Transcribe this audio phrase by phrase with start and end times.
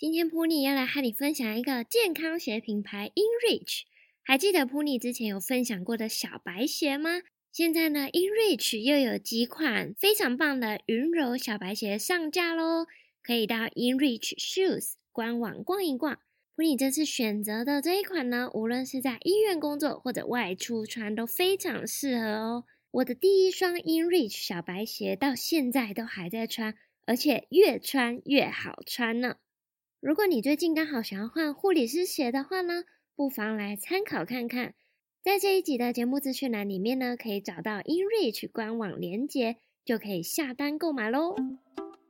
[0.00, 3.82] 今天 Puni 要来和你分享一个健康鞋品牌 InReach。
[4.22, 7.20] 还记得 Puni 之前有分享过的小白鞋吗？
[7.52, 12.86] 现在呢，InReach 又有几款非常棒的云柔小白鞋上架喽，
[13.22, 16.18] 可以到 InReach Shoes 官网逛一逛。
[16.56, 22.64] Puni 这次选择的这一款呢，无论是在医院工作或者外出穿都非常适合哦。
[22.92, 26.74] 我的第一双 InReach 小白鞋到现在都还在穿，
[27.04, 29.36] 而且越穿越好穿呢。
[30.02, 34.72] 如果你最近刚好想要换护理师鞋的话呢，不妨来参考看看。
[35.22, 41.36] 在这一集的节目资讯栏里面呢，可以找到 InReach 官网连接，就可以下单购买喽。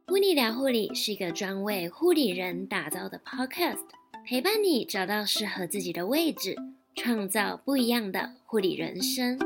[0.07, 3.85] Puni 聊护理是一个专为护理人打造的 Podcast，
[4.25, 6.55] 陪伴你找到适合自己的位置，
[6.95, 9.37] 创造不一样的护理人生。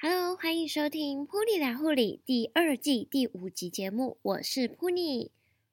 [0.00, 5.30] Hello，欢迎收听 Puni 聊护理第二季第五集节目，我是 Puni。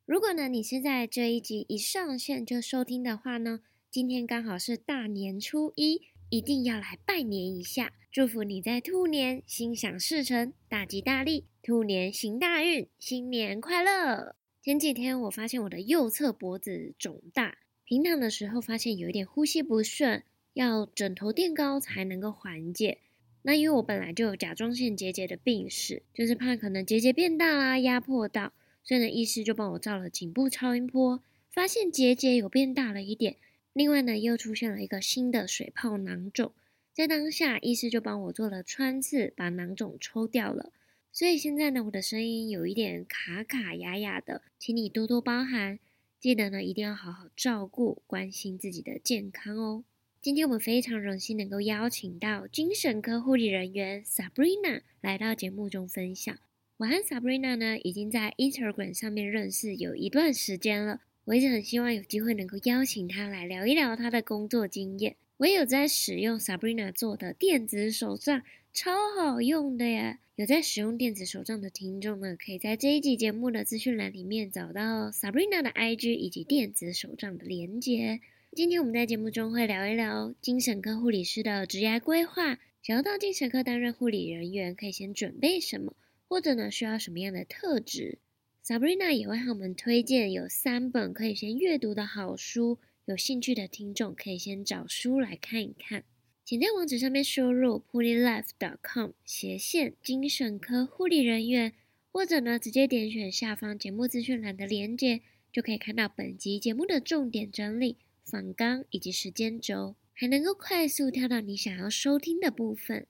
[0.09, 3.59] 如果呢，你是在这一集一上线就收听的话呢，
[3.91, 6.01] 今天刚好是大年初一，
[6.31, 14.35] 一定要来拜年一下，祝福你在兔年心想事成，大吉大利，兔年行大运，新年快乐。
[14.63, 20.23] 前几天我发现我的右侧脖子肿大，平躺的时候发现有一点呼吸不顺，
[20.55, 22.97] 要枕头垫高才能够缓解。
[23.43, 28.53] 那因为我本来就有甲状腺结节的病史，就是怕可能结节变大啦，压迫到，
[28.89, 33.35] 所以呢，医师就帮我照了颈部超音波，发现结节有变大了一点。
[33.71, 36.51] 另外呢，又出现了一个新的水泡囊肿，
[36.91, 40.71] 在当下，医师就帮我做了穿刺，把囊肿抽掉了。
[41.11, 45.77] 所以现在呢，我的声音有一点卡卡哑哑的，请你多多包涵。
[46.19, 49.83] 记得呢，一定要好好照顾、关心自己的健康哦。
[50.19, 56.35] 今天我们非常荣幸能够邀请到精神科护理人员 Sabrina 来到节目中分享。
[56.79, 61.01] 我和 Sabrina 呢，已经在 Instagram 上面认识有一段时间了。
[61.25, 65.17] 我一直很希望有机会能够邀请她来聊一聊她的工作经验。
[65.35, 70.19] 我也有在使用 Sabrina 做的电子手账，超好用的呀！
[70.37, 78.21] 有在使用电子手账的听众呢，可以在这一集节目的资讯栏里面找到 Sabrina 的 IG 以及电子手账的连接。
[78.55, 85.93] 今天我们在节目中会聊一聊精神科护理师的职业规划，想要到精神科担任护理人员，可以先准备什么，
[86.29, 88.19] 或者呢需要什么样的特质。
[88.63, 96.03] Sabrina 也会和我们推荐有三本可以先阅读的好书，有兴趣的听众可以先找书来看一看。
[96.45, 101.73] 请在网址上面输入 punilife.com 斜线精神科护理人员，
[102.11, 113.07] 或者呢直接点选下方节目资讯栏的链接，就可以看到本集节目的重点整理、访纲以及时间轴，还能够快速跳到你想要收听的部分。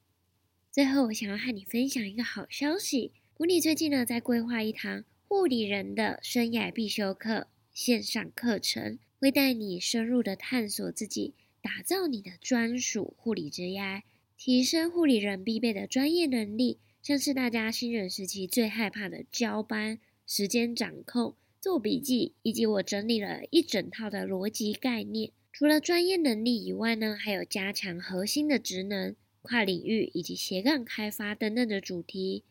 [0.79, 5.03] 最后，我想要和你分享一个好消息，Puni 最近呢在规划一堂。
[5.27, 14.03] 护理人的生涯必修课线上课程，会带你深入的探索自己，打造你的专属护理职涯，
[14.37, 25.31] 提升护理人必备的专业能力，像是大家新人时期最害怕的交班、时间掌控、做笔记，以及我整理了一整套的逻辑概念。
[25.51, 29.13] 除了专业能力以外呢，还有加强核心的职能、
[29.49, 32.43] 跨领域以及斜杠开发等等的主题。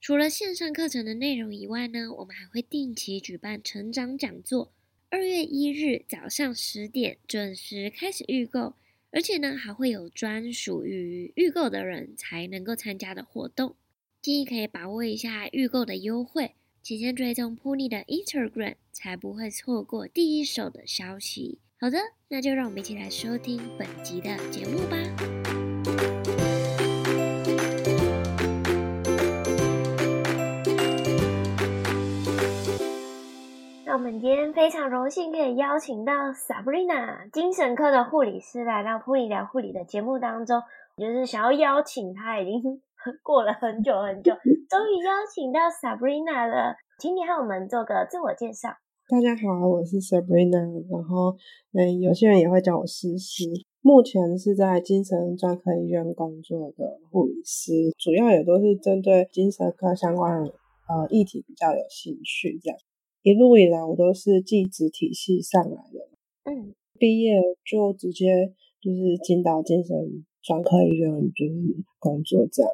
[0.00, 4.72] 除了线上课程的内容以外呢，我们还会定期举办成长讲座。
[5.10, 8.74] 二月一日早上十点准时开始预购，
[9.12, 13.76] 而且呢还会有专属于预购的人才能够参加的活动。
[14.20, 21.60] 建议可以把握一下预购的优惠，提前追踪 Pony 的 Instagram，才不会错过第一手的消息。
[21.78, 21.98] 好的，
[22.28, 25.41] 那就让我们一起来收听本集的节目吧。
[33.92, 40.62] 我们今天非常荣幸可以邀请到 Sabrina 精神科的护理师来到 Puni 聊护理的节目当中，
[40.96, 42.80] 就是想要邀请她，已经
[43.22, 44.32] 过了很久很久，
[44.70, 48.70] 终于邀请到 Sabrina 了，请你和我们做个自我介绍。
[49.10, 51.36] 大家好，我是 Sabrina，然后
[51.74, 53.44] 嗯，有些人也会叫我诗诗，
[53.82, 60.42] 目前是在精神专科医院工作的护理师，主要也都是针对精神科相关
[60.88, 62.78] 呃议题比较有兴趣这样。
[63.22, 66.08] 一路以来，我都是寄职体系上来的，
[66.44, 72.70] 嗯，毕业就直接就是进到精神专科医院就是工作这样，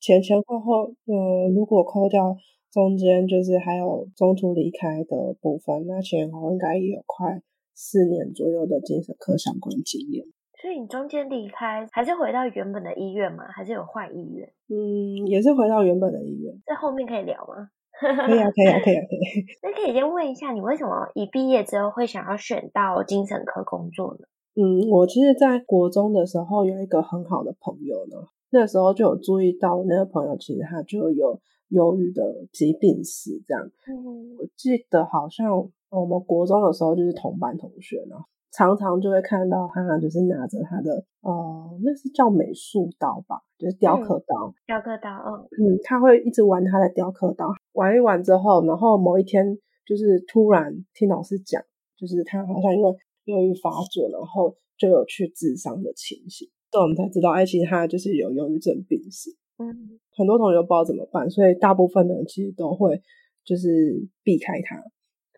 [0.00, 2.36] 前前后后，呃，如果扣掉
[2.72, 7.42] 中间就是还有中途离开的部分，那前后应该也有快
[7.74, 10.24] 四年左右的精神科相关经验。
[10.60, 13.44] 所以你中间离开，还是回到原本的医院吗？
[13.54, 14.50] 还是有换医院？
[14.68, 16.52] 嗯，也是回到原本的医院。
[16.64, 17.68] 在后面可以聊吗？
[18.00, 19.44] 可以啊，可以啊，可以啊，可以。
[19.62, 24.26] 那可以先问一下，你为什么一毕业之后会想要选到精神科工作呢？
[24.56, 33.62] 嗯，我其实，在国中的时候有一个很好的朋友呢，那时候就有注意到那个朋友其实他就有忧郁的疾病史，这样。
[33.86, 38.16] 嗯，我记得好像我们国中的时候就是同班同学呢。
[38.52, 44.46] 常常就会看到他，就是拿着他的，呃，那是叫美术刀吧，就是雕刻刀。
[44.46, 49.56] 嗯、雕刻刀，嗯嗯，他会一直玩他的雕刻刀，玩一玩之后，然后某一天
[49.86, 51.62] 就是突然听老师讲，
[51.96, 52.90] 就是他好像因为
[53.26, 59.30] 忧郁发作，然后就有去自伤的情形，所以我们才知道，哎，其实他就是有忧郁症病史。
[59.58, 63.00] 嗯，很多同学都不知道怎么办，所以大部分的人其实都会
[63.44, 64.76] 就是避开他。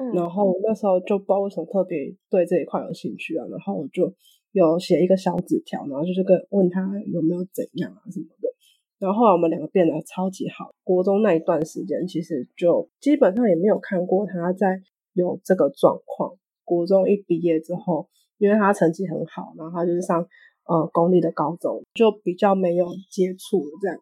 [0.00, 4.14] 嗯然后那时候就不知道为什么特别对这一块有兴趣啊，然后我就
[4.52, 6.80] 有写一个小纸条，然后就是跟问他
[7.12, 8.37] 有没有怎样啊什么的。
[8.98, 10.70] 然后后来我们两个变得超级好。
[10.84, 14.80] 国中那一段时间，其实就基本上也没有看过他在
[15.12, 16.32] 有这个状况。
[16.64, 18.08] 国中一毕业之后，
[18.38, 20.26] 因为他成绩很好，然后他就是上
[20.66, 23.98] 呃公立的高中，就比较没有接触这样。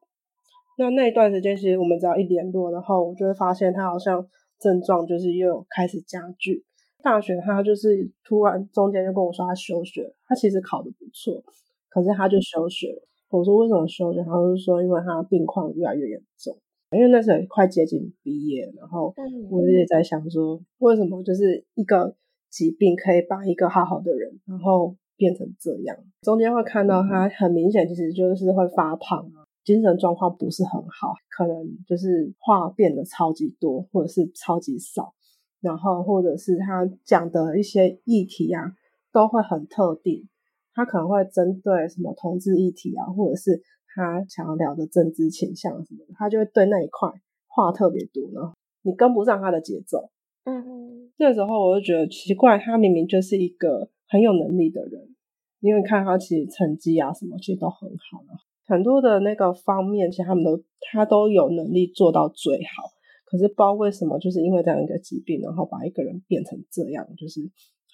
[0.78, 4.26] 那那一段时间，其实我们只要一联络，然后我就会发现他好像。
[4.58, 6.64] 症状就是又开始加剧。
[7.02, 11.44] 大学他就是突然中间就跟我说他休学，他其实考得不错，
[11.90, 13.06] 可是他就休学了。
[13.30, 14.22] 我说为什么休学？
[14.22, 16.56] 他就说因为他病况越来越严重，
[16.92, 19.12] 因为那时候快接近毕业，然后
[19.50, 22.14] 我也在想说，为什么就是一个
[22.50, 25.96] 疾病可以把一个好好的人，然后变成这样？
[26.22, 29.44] 中间会看到他很明显，其实就是会发胖啊。
[29.64, 35.12] 精神状况不是很好，可能就是话变得超级多，或者是超级少，
[35.60, 38.72] 然后或者是他讲的一些议题啊，
[39.12, 40.28] 都会很特定。
[40.76, 43.60] 他可能会针对什么同志议题啊，或者是
[43.94, 47.10] 他想要聊的政治倾向什么的，他就会对那一块
[47.48, 48.52] 话特别多，然后
[48.82, 50.10] 你跟不上他的节奏。
[50.44, 55.16] 嗯哼，那时候我就觉得奇怪，他明明就是一个很有能力的人，
[55.60, 58.28] 因为看他其实成绩啊什么其实都很好的。
[58.66, 60.62] 很多的那个方面，其实他们都
[60.92, 62.82] 他都有能力做到最好，
[63.24, 67.40] 可是不知道为什么，就是因为这样一个疾病，然后把一个人变成这样，就是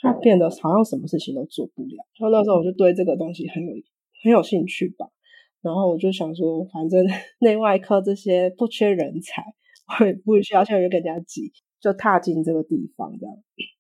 [0.02, 2.04] 他变得好像什么事情都做不了。
[2.18, 3.72] 然后那时候我就对这个东西很有
[4.22, 5.08] 很有兴趣吧，
[5.62, 7.06] 然后我就想说，反正
[7.40, 9.42] 内外科这些不缺人才，
[9.98, 13.34] 我也不需要像有跟人家挤，就踏进这个地方这样。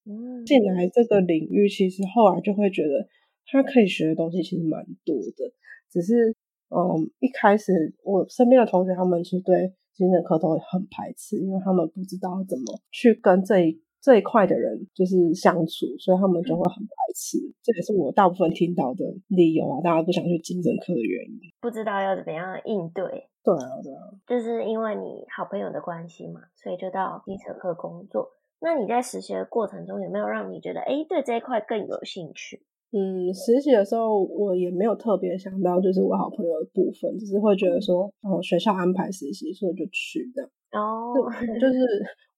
[0.06, 3.06] 嗯，进来这个领域，其实后来就会觉得
[3.46, 5.52] 他可以学的东西其实蛮多的，
[5.90, 6.34] 只是。
[6.74, 17.38] 嗯，一开始我身边的同学他们其实对精神科都会很排斥，因为他们不知道怎么去跟这一这一块的人就是相处，所以他们就会很排斥。
[17.62, 21.38] 这也是我大部分听到的理由啊，大家不想去精神科的原因。
[21.60, 23.04] 不知道要怎么样应对。
[23.44, 28.28] 对啊，对啊，就是因为你好朋友的关系嘛，所以就到精神科工作。
[28.60, 32.64] 那你在实习的过程中有没有让你觉得，哎，对这一块更有兴趣？
[32.94, 40.50] 嗯，实习的时候我也没有特别想到，就是我好朋友的部分，只是会觉得说，哦，学校安排实习，所以就去这样。
[40.72, 41.14] 哦，
[41.58, 41.78] 就是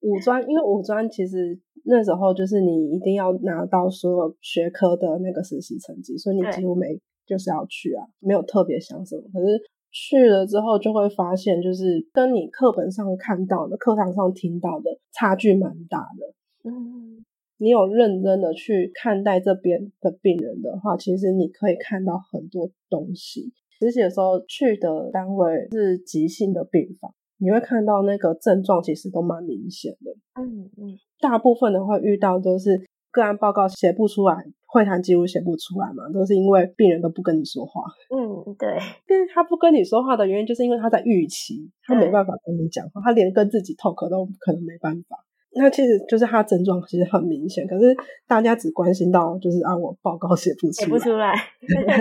[0.03, 6.97] 五专，因为五专其实那时候就是你一定要拿到所有学科的那个实习成绩，所以你几乎没
[7.27, 9.23] 就是要去啊，没有特别想什么。
[9.33, 9.61] 可是
[9.91, 16.71] 去了之后就会发现，就是跟你课本上看到的、课堂上听到的差距蛮大的。
[16.71, 17.25] 嗯。
[17.59, 23.53] 你有认真的去看待这边的病人的话，其实你可以看到很多东西。
[23.79, 30.13] 实习的时候去的单位是急性的病房，你会看到那个症状其实都蛮明显的。
[30.41, 32.81] 嗯嗯，大部分的会遇到都是
[33.11, 37.83] 个案报告写不出来，会谈记录写不出来嘛，都是因为病人都不跟你说话。
[38.11, 45.19] 嗯，对，因为他不跟你说话的原因，就是因为他在预期，他没办法跟你讲话，他连跟自己 talk 都可能没办法。
[45.57, 47.95] 那其实就是他症状其实很明显，可是
[48.27, 51.33] 大家只关心到就是啊，我报告写不出来，写不出来。
[51.63, 51.97] 对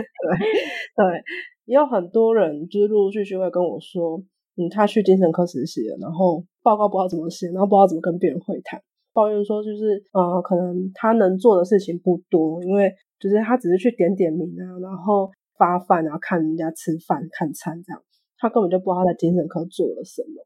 [0.95, 1.23] 对，
[1.65, 4.17] 也有很多人就是陆陆续续会跟我说，
[4.57, 8.81] 嗯，他去精神科实习了，然后报告不知道怎么写，然后不知道怎么跟别人会谈，
[9.13, 18.01] 抱怨说就是呃，可能他能做的事情不多，因为就是他只是去点点名啊，然后发饭啊，看人家吃饭看餐这样，
[18.37, 20.43] 他根本就不知道他在精神科做了什么。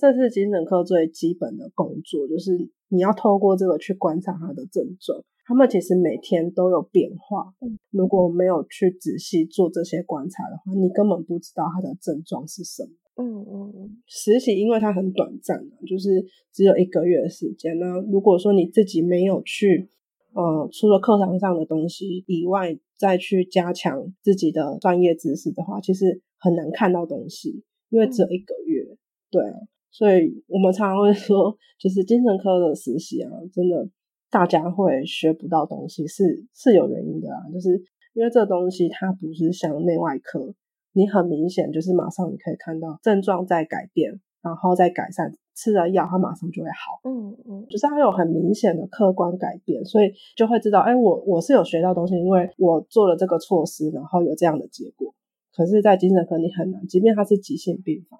[0.00, 2.56] 这是精神科最基本的工作，就是
[2.88, 5.22] 你要透过这个去观察他的症状。
[5.44, 7.52] 他们其实每天都有变化，
[7.90, 12.90] 如果没有去仔细做这些观察的话，你根本不知道他的症状是什么。
[13.16, 14.02] 嗯嗯嗯。
[14.06, 17.78] 实习因为它很短暂，就是只有一个月的时间。
[17.78, 19.90] 那如果说你自己没有去，
[20.32, 28.96] 呃，除了课堂上的东西以外，再去加强自己的专业知识的话，其实很难看到东西，因为只有一个月。
[29.30, 29.58] 对啊。
[29.90, 33.88] 所以我们常常会说，就是精神科的实习啊，真的
[34.30, 37.70] 大家会学不到东西，是是有原因的啊，就是
[38.14, 40.54] 因为这东西它不是像内外科，
[40.92, 55.12] 你很明显就是马上你可以看到症状在改变，然后再改善，吃了药它马上就会好，嗯嗯，就是它有很明显的客观改变，所以就会知道，哎，我我是有学到东西，因为我做了这个措施，然后有这样的结果。
[55.52, 58.18] 可是，在精神科你很难，即便它是急性病房。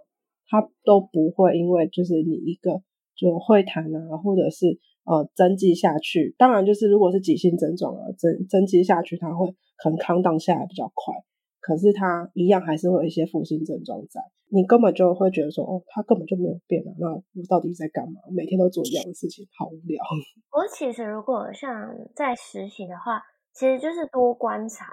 [0.51, 2.83] 他都不会因为就是你一个
[3.15, 4.67] 就会谈啊，或者是
[5.05, 9.47] 呃针剂下去，当然就是如果是急性症状啊，针针剂下去，他会
[9.79, 11.15] 可能 calm down 下来比较快，
[11.61, 18.21] 可是他一样还是会有一些负性症状在，你根本就会觉得说，哦，他根本就没有变啊，那我到底在干嘛？
[18.35, 20.03] 每天都做一样的事情，好无聊。
[20.51, 21.71] 我其实如果像
[22.17, 23.23] 在实习的话，
[23.55, 24.87] 其实就是多观察。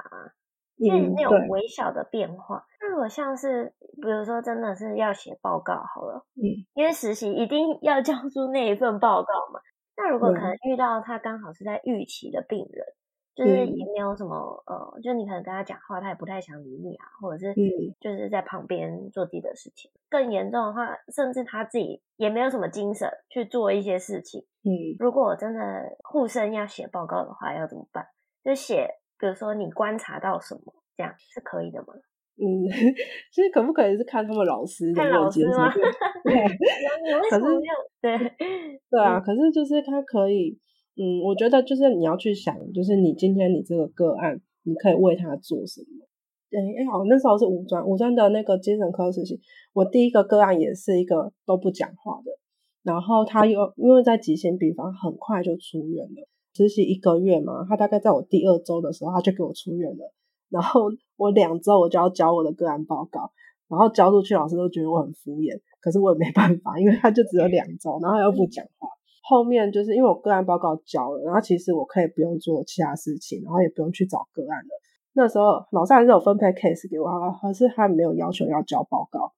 [0.79, 9.59] 为那种微小的变化，嗯、那如果像是比如说真的是要写报告好了，嗯，因为实习一定要交出那一份报告嘛。
[9.95, 12.93] 那如果可能遇到他刚好是在预期的病人，嗯、
[13.35, 17.55] 就是也没有什么呃，就你可能跟他讲话，他也不太想理你啊，或者是
[17.99, 19.89] 就是在旁边做自己的事情。
[19.95, 24.45] 嗯、更严重的话，甚至他自己也没有什么精神去做一些事情。
[24.63, 24.69] 嗯，
[24.99, 28.05] 如果我真的护生要写报告的话，要怎么办？
[28.43, 28.87] 就写。
[29.19, 31.87] 比如说，你观察到什么，这样是可以的吗？
[32.39, 32.45] 嗯，
[33.33, 35.01] 其实可不可以是看他们老师的？
[35.01, 35.73] 看老师吗？
[36.23, 36.33] 对，
[37.31, 37.45] 可是
[37.99, 38.17] 对
[38.91, 40.55] 对啊，可是就是他可以，
[40.95, 46.05] 嗯，我觉得就是你要去想，就是你今天你这个个案，你可以为他做什么？
[46.51, 49.41] 对，哎，好，那时候是五专，五专的那个精神科实习，
[49.73, 52.31] 我第一个个案也是一个都不讲话的，
[52.83, 56.27] 然后他又因为在急性病房，很快就出院了。
[56.57, 60.13] 实习一个月嘛，他大概在我第二周的时候，他就给我出院了。
[60.49, 63.29] 然后我两周我就要交我的个案报告，
[63.67, 65.59] 然后交出去，老师都觉得我很敷衍。
[65.79, 68.89] 可是我也没办法，因为他就只有两周，然后又不讲话。
[69.23, 74.69] 后面就是因为我个案报告交了，然后其实我可以不用做其他事情，然后也不用去找个案了。
[75.13, 77.07] 那时候老师还是有分配 case 给我，
[77.41, 79.33] 可是他没有要求要交报告。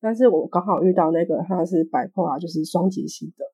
[0.00, 3.44] 但是我刚好遇到那个他是 bipolar，就是双极性的，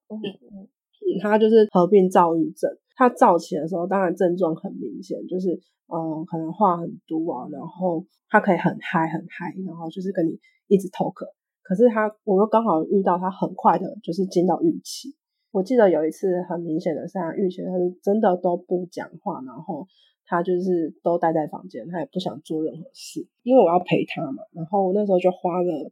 [1.23, 2.71] 他就是合并躁郁症。
[2.97, 5.53] 他早起的时候，当然症状很明显，就是
[5.93, 11.15] 嗯，可能话很多啊，然后他可以很嗨很嗨，然后就是跟你一直 talk。
[11.63, 15.15] 可是他，我又刚好遇到他很快的，就是进到预期。
[15.53, 19.87] 我记得有一次很明显的是，他预期他是真的都不讲话，然后
[20.25, 24.43] 他就是都待在房间，他也不想做任何事，因为我要陪他嘛。
[24.53, 25.91] 然后我那时候就花了，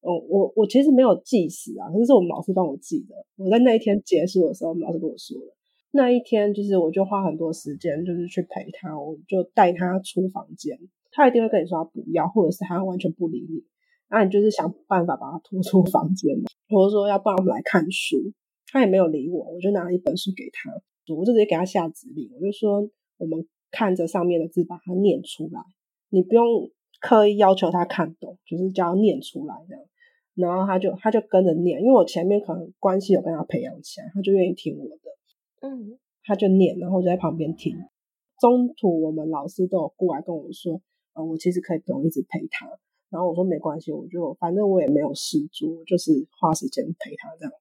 [0.00, 3.14] 嗯，我我其实没有计时啊，可是是我们老师帮我记的。
[3.36, 5.56] 我在那一天结束的时候，我们老师跟我说了。
[5.92, 10.78] 那一天，就是我就花很多时间，就是去陪他，我就带他出房间，
[11.10, 13.64] 他一定会跟你说他不要，或者是他完全不理你，
[14.08, 16.32] 那你就是想办法把他拖出房间，
[16.68, 18.16] 或者说要不然我们来看书，
[18.68, 20.70] 他也没有理我，我就拿了一本书给他，
[21.12, 25.60] 我就直接给他下指令，我就说我们看着上面的字把它念出来，
[26.10, 26.70] 你不用
[27.00, 29.82] 刻意要求他看懂，就是叫他念出来这样，
[30.36, 35.10] 然后他就他就跟着念，因为我前面可能关系有跟他培养起来，他就愿意听我的。
[35.60, 37.76] 嗯，他就念，然后我就在旁边听。
[38.38, 40.80] 中途我们老师都有过来跟我说，
[41.14, 42.66] 呃，我其实可以不用一直陪他。
[43.10, 47.52] 然后我说没关系，我就反正我也没有事做，就是花时间陪他这样。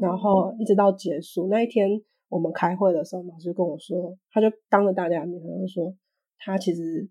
[0.00, 5.96] 然后一直到结束那一天，我们开会的时候，老师跟我说，他就当着大家的面，他就说
[6.38, 7.08] 他其实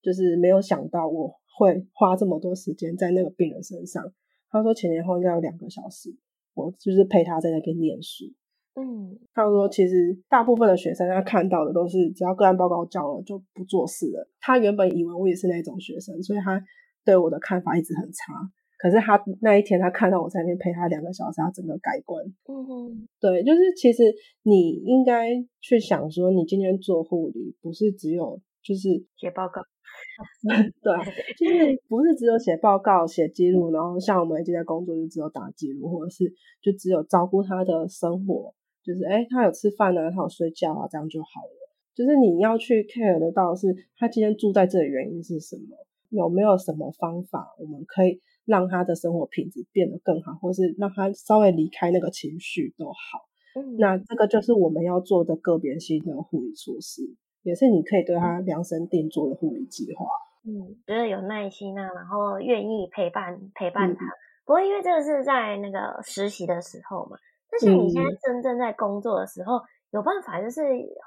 [0.00, 4.12] 就是没有想到我会花这么多时间在那个病人身上。
[4.48, 6.16] 他说前前后后应该有两个小时，
[6.54, 8.24] 我就是陪他在那边念书。
[8.78, 14.28] 嗯，他说其实大部分的学生他看到的都是只要个案报告交了就不做事了。
[14.38, 16.62] 他原本以为我也是那种学生，所以他
[17.04, 18.34] 对我的看法一直很差。
[18.78, 22.22] 可是他那一天他看到我在那边陪他两个小时，他整个改观。
[22.44, 24.02] 嗯哼，对，就是其实
[24.42, 25.30] 你应该
[25.62, 29.62] 去想说，你今天做护理不是只有就是写报告。
[30.82, 30.92] 对，
[31.38, 36.30] 就是不是只有写报告、写记录，然后像我们一直在工作就只有打记录，或者是
[36.60, 38.52] 就只有照顾他的生活。
[38.86, 41.66] 就是诶，他有吃饭啊，他有睡觉啊，这样就好了。
[41.92, 45.76] 就是你要去 care 得到是他今天住在这里原因是什么，
[46.10, 53.26] 有没有什么方法我们可以让他的生活品质变得更好，或是让他稍微离开那个情绪都好。
[53.58, 57.02] 嗯，那这个就是我们要做的个别性的护理措施，
[57.42, 60.06] 也是你可以对他量身定做的护理计划。
[60.44, 64.04] 嗯，觉得有耐心啊，然后愿意陪伴陪伴他。
[64.04, 64.14] 嗯，
[64.44, 67.16] 不过因为这个是在那个实习的时候嘛。
[67.56, 70.60] 而且你现在真正在工作的时候，嗯、有办法就是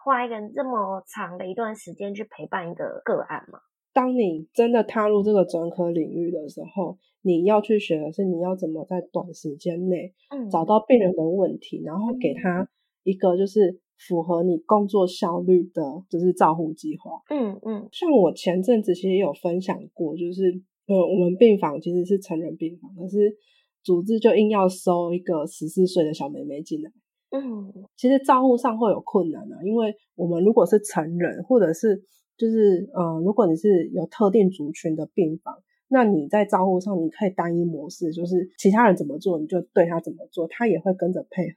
[0.04, 3.60] 花一个这么长的一段时间去陪伴一个个案吗？
[3.94, 10.14] 当你真的踏入这个专科领域的时候，你要去学的是你要怎么在短时间内
[10.50, 12.68] 找到病人的问题，嗯、然后给他
[13.04, 17.12] 一个就是符合你工作效率的，就是照护计划。
[17.30, 20.44] 嗯嗯，像我前阵子其实也有分享过，就是
[20.88, 23.36] 呃，我们病房其实是成人病房，可是
[23.84, 26.92] 主治就硬要收一个十四岁的小妹妹进来。
[27.32, 32.04] 嗯，其实照护上会有困难啊，因为我们如果是成人，或者是
[32.38, 35.56] 就是呃，如果你是有特定族群的病房，
[35.88, 41.56] 那你在照护上你可以单一模式，就是其他人怎么做你就对他怎么做，他也会跟着配合，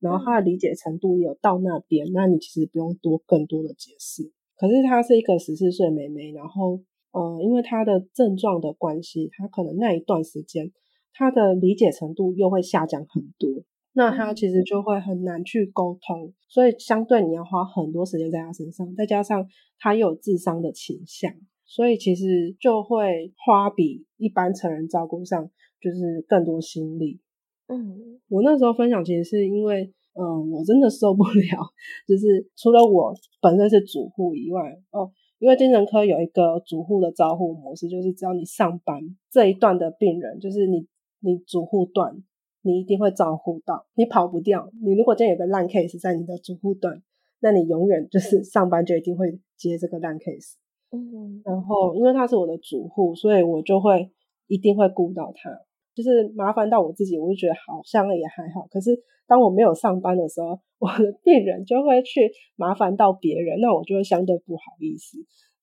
[0.00, 4.30] 然后他的理解程度也有到那边，那你其实不用多更多的解释。
[4.56, 6.80] 可是他是一个十四岁妹妹，然后
[7.12, 10.70] 呃，因为她的症状的关系，她可能那一段时间
[11.14, 13.48] 他的理解程度又会下降很多。
[13.96, 19.46] 那他其实就会很难去沟通，所以相对你要花很多时间在他身上，再加上
[19.78, 21.32] 他又有智商的倾向，
[21.64, 25.48] 所以其实就会花比一般成人照顾上
[25.80, 27.20] 就是更多心力。
[27.68, 31.70] 嗯，我那时候分享其实是因为，嗯，我真的受不了，
[32.08, 40.84] 就是除了我本身是主护以外，哦，因为精神科有一个主护的照护模式，就是只要你上班这一段的病人，就是你
[41.24, 42.22] 你主护段。
[42.66, 44.70] 你一定会照顾到，你跑不掉。
[44.82, 47.02] 你如果今天有个烂 case 在你的主护段，
[47.40, 50.54] 那你永远就是 上班就一定会接这个烂 case。
[50.90, 54.10] 嗯，然后因为他是我的主护，所以我就会
[54.46, 55.50] 一定会顾到他。
[55.94, 58.66] 就是麻烦到我自己，我就觉得好像也还好。
[58.70, 65.18] 可是当我没有上班的时候， 我的病人就会去麻烦到别人，那我就会相对不好意思。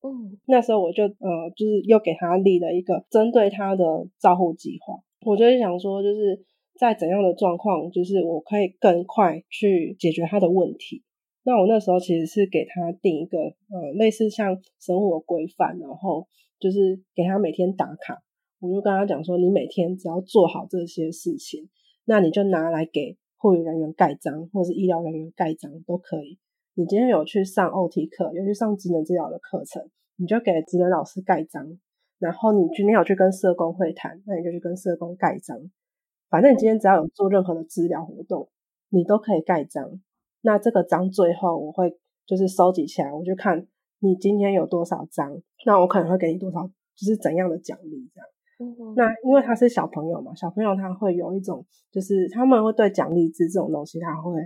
[0.07, 3.83] 嗯，那时候我就呃，就是又给他立了一个针对他的
[4.19, 5.01] 照护计划。
[5.25, 6.45] 我就是想说，就是。
[6.79, 11.03] 在怎样的状况，就是我可以更快去解决他的问题。
[11.43, 16.27] 那我那时候其实是给他定一个呃类似像生活规范，然后
[16.59, 18.23] 就是给他每天打卡。
[18.61, 21.69] 我就跟他讲说，你每天只要做好这些事情，
[22.05, 26.39] 那你就拿来给护理人员盖章，或是医疗人员盖章都可以。
[26.73, 31.77] 你今天有去上 OT 课，有去上职能治疗的课程，你就给职能老师盖章。
[32.21, 35.57] 然后你今天有去跟社工会谈，那你就去跟社工盖章。
[36.29, 38.47] 反正你今天只要有做任何的治疗活动，
[38.89, 39.99] 你都可以盖章。
[40.41, 43.65] 那这个章最后我会就是收集起来，我就看
[43.99, 46.61] 你今天有多少章，那我可能会给你多少，
[46.95, 48.27] 就是怎样的奖励这样。
[48.95, 54.39] 那因为他是小朋友嘛，小朋友他会有一种，就是他们会对奖励制这种东西，他会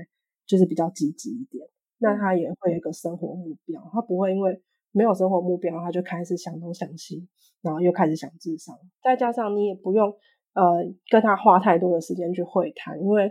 [0.46, 1.68] 就是比较积极一点。
[1.98, 4.62] 那他也会有一个生活目标，他不会因为
[4.92, 7.28] 没有生活目标，他就开始想东想西，
[7.66, 8.74] 然后又开始想智商。
[9.04, 10.14] 再加上你也不用。
[10.56, 10.64] 呃，
[11.12, 13.30] 跟他花太多的时间去会谈，因为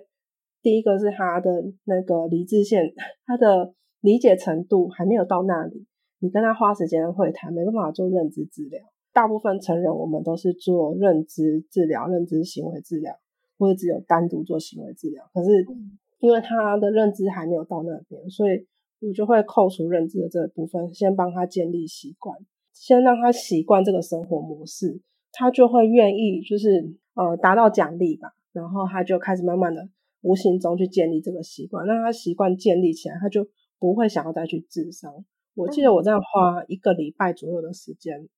[0.60, 2.92] 第一个是他的那个理智线，
[3.24, 5.86] 他的理解程度还没有到那里。
[6.18, 8.78] 你跟他花时间会谈，没办法做认知治疗。
[9.14, 13.18] 大部分成人我们都是做认知治疗、认知行为治疗，
[13.56, 15.24] 或者只有单独做行为治疗。
[15.32, 15.66] 可是
[16.18, 18.66] 因为他的认知还没有到那边，所以
[19.00, 22.36] 我就会扣除认知的这个部分，先帮他建立习惯，
[22.74, 25.00] 先让他习惯这个生活模式，
[25.32, 26.98] 他就会愿意就是。
[27.16, 29.88] 呃，达到奖励吧，然后他就开始慢慢的
[30.22, 33.46] 无形中去建立这个习惯，让他习惯建立起来，他就
[33.78, 35.24] 不会想要再去自伤。
[35.54, 38.28] 我记得我这样花一个礼拜左右的时间，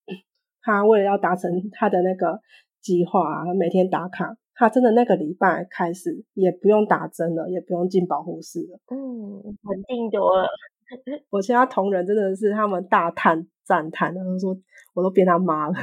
[0.60, 2.38] 他为了要达成他的那个
[2.82, 10.46] 计划啊，他每天打卡，他真的那个礼拜开始也不用打针了，也不用进保护室了，嗯，稳定多了。
[11.30, 14.56] 我其他同仁真的是他们大叹赞叹，他们说
[14.94, 15.74] 我都变他妈了。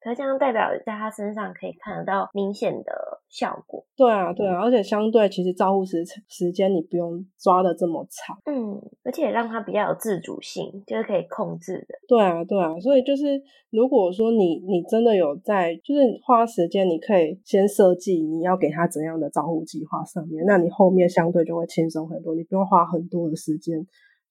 [0.00, 3.84] 可是这样代表在他身上可以看得到明显的效果。
[3.96, 8.38] 对啊，对啊，而且相对其实照护时时间你不用抓的这么长。
[8.44, 11.98] 嗯，而且也让他比较有自主性，就是可以控制的。
[12.06, 23.84] 对啊，对啊，所以就是如果说你你真的有在就是花时间，你可以先设计你要给他怎样的照护计划上面，那你后面相对就会轻松很多，你不用花很多的时间。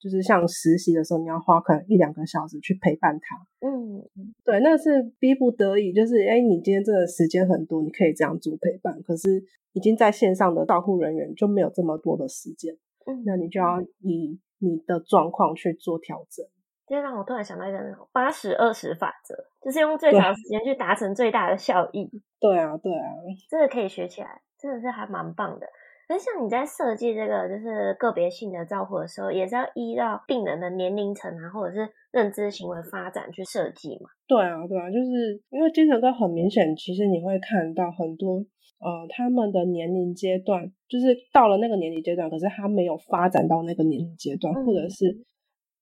[0.05, 3.35] 就是像实习的时候，你要花可能一两个小时去陪伴他。
[3.67, 4.03] 嗯，
[4.43, 5.91] 对，那是逼不得已。
[5.91, 9.01] 就是，哎，你今天真的时间很多，你可以这样做陪伴。
[9.01, 12.75] 可是，已经在线上的照护人员就没有这么多的时间。
[13.07, 16.45] 嗯，那你就要以你的状况去做调整。
[16.85, 17.79] 这让我突然想到一个
[18.11, 22.07] 八十二十法则，就是用最少时间去达成最大的效益。
[22.39, 23.09] 对啊，对啊，
[23.49, 25.65] 这个可以学起来，真的是还蛮棒的。
[26.07, 34.09] 那像你在设计这个就是个别性的照护的时候，也是要依照病人的年龄层啊，或者是认知行为发展去设计嘛？
[34.27, 38.37] 对啊，对啊，就是因为精神科很明显，其实你会看到很多
[38.79, 45.05] 呃，他们的年龄阶段就是到了那个年龄阶段，可是他没有发展到那个年龄阶段，嗯、或者是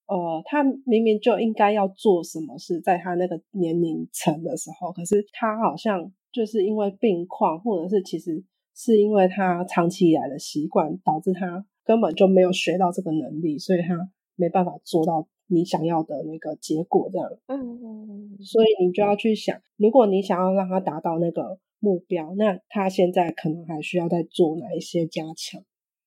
[0.07, 8.43] 呃，他明明就应该要做什么事，在他那个年龄层的时候，可是他好像就是因为病况，或者是其实
[8.75, 17.29] 是因为他长期以来的习惯，导致他根本就没有学到这个能力，所以他没办法做到你想要的那个结果，这样。
[17.47, 18.38] 嗯嗯嗯。
[18.43, 25.62] 所以你就要去想，如果你想要让他达到那个目标，那他现在可能还需要再做哪一些加强？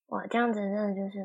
[0.09, 1.19] 哇，这样子真的就是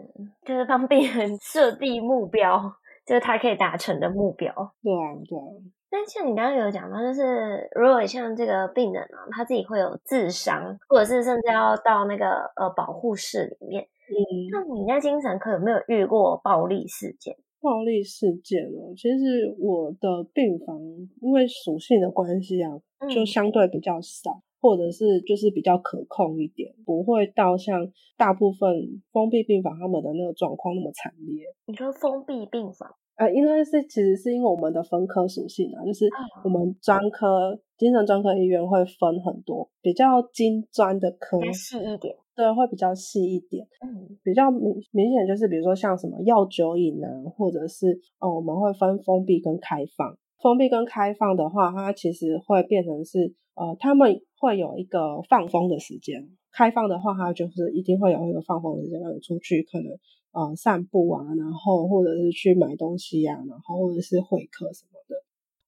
[0.45, 2.59] 就是帮病人设定目标，
[3.05, 4.53] 就是他可以达成的目标。
[4.81, 5.45] 对啊，对啊。
[5.91, 12.25] 但像你刚刚有讲到，就是如果像这个病人啊，他自己会有自伤，或者是甚至要到那个
[12.55, 17.35] 呃保护室里面，嗯，那你在精神科有没有遇过暴力事件？
[17.59, 20.79] 暴力事件哦，其实我的病房
[21.21, 22.71] 因为属性的关系啊，
[23.13, 24.31] 就相对比较少。
[24.31, 31.43] 嗯或者是就是比较可控一点，不会到像大部分封闭病房他们的那个状况那么惨烈。
[31.65, 32.93] 你说封闭病房？
[33.21, 36.09] 呃，因为是其实是因为我们的分科属性啊，就是
[36.43, 43.67] 我们专科精神专科医院会分很多比较精专的科，细一点，对，会比较细一点。
[43.85, 47.07] 嗯，比较明明显就是比如说像什么药酒瘾啊，
[47.37, 50.17] 或者是哦，我们会分封闭跟开放。
[50.41, 54.19] 封闭跟开放的话，它其实会变成是呃，他们。
[54.41, 59.97] 会有一个放风的时间，开放的话，它就是一定会有一个放风的时间，让你出去可能
[60.31, 65.15] 呃散步啊，然后或者是去买东西呀、啊，然后或者是会客什么的。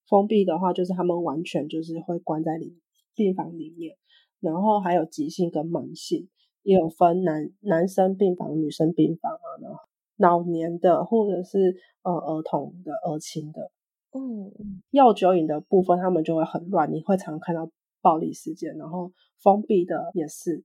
[0.08, 2.78] 封闭的话，就是他们完全就是会关在里
[3.16, 3.96] 病房里面，
[4.40, 6.28] 然后还有急性跟慢性，
[6.64, 9.80] 也有分男男生病房、女生病房啊，然后
[10.18, 13.72] 老年的或者是呃儿童的、儿青的。
[14.12, 14.52] 嗯，
[14.92, 17.70] 药酒瘾的部分，他们就会很乱，你会常常看到。
[18.04, 20.62] 暴力事件，然后封闭的也是，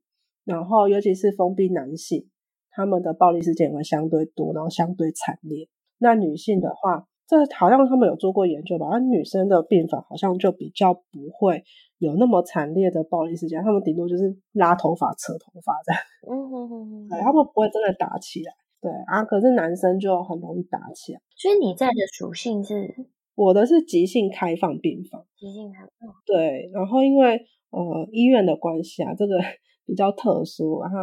[0.49, 2.27] 然后尤其是封闭男性，
[2.71, 5.69] 他们的暴力事件会相对多，然后相对惨烈。
[5.99, 8.87] 那女性的话，这好像他们有做过研究吧？
[8.91, 11.63] 那女生的病房好像就比较不会
[11.99, 16.01] 有那么惨烈的暴力事件，他们顶多就是拉头发、扯头发这样。
[16.31, 18.53] 嗯哼哼哼，对，他们不会真的打起来。
[18.81, 21.21] 对啊，可是男生就很容易打起来。
[21.37, 22.95] 所以你在的属性是？
[23.35, 27.39] 我的是急性开放病房，急性开放，对，然后因为
[27.71, 29.35] 呃医院的关系啊，这个
[29.89, 30.99] 比较特殊，然后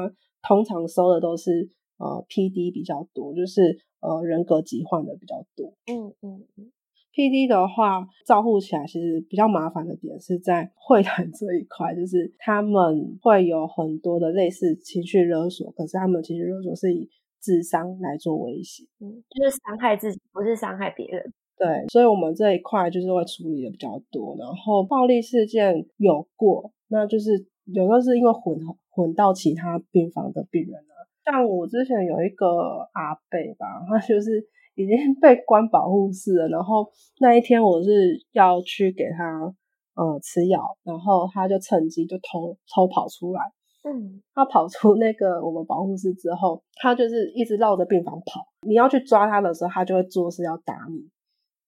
[0.47, 5.73] 通常收的都是呃 PD 比较多，就是呃人格疾患的比较多。
[5.87, 6.71] 嗯嗯嗯
[7.11, 17.09] ，PD 的话照顾起来其实比较麻烦的点是在会谈这一块，就是他们会有很多的类似情绪勒索，可是他们情绪勒索是以
[17.41, 21.33] 智商来做威胁，嗯，就是伤害自己，不是伤害别人。
[21.57, 28.57] 对，所以我们这一块就是会处理的比较多，然后暴力事件有过，那就是有时候是因为混
[28.89, 32.47] 混到其他病房的病人啊，像我之前有一个
[32.93, 36.87] 阿贝吧，他就是已经 被关保护室了，然后
[37.19, 39.53] 那一天我是要去给他
[39.95, 43.41] 呃吃药，然后他就趁机就偷偷跑出来，
[43.83, 51.09] 嗯，他跑出那个我们保护室之后，他就是一直绕着病房跑，你要去抓他的时候，他就会做事要打你。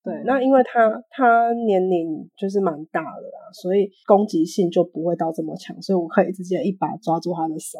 [0.07, 7.79] 对，那因为他他年龄就是蛮大的啦，所以攻击性就不会到这么强，所以我可以直接一把抓住他的手，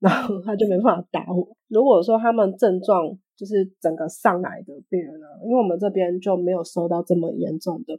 [0.00, 1.46] 然后他就没办法打我。
[1.68, 7.96] 如果说他们症状就是整个上来的病人啊，因为我们这边就没有收到这么严重的。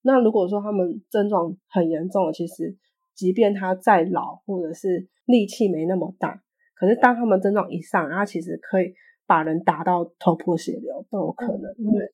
[0.00, 2.74] 那如果说他们症状很严重的，其实
[3.14, 6.42] 即便他再老或者是力气没那么大，
[6.74, 8.94] 可是当他们症状一上，他其实可以
[9.26, 12.10] 把人打到头破血流都有可能，因为。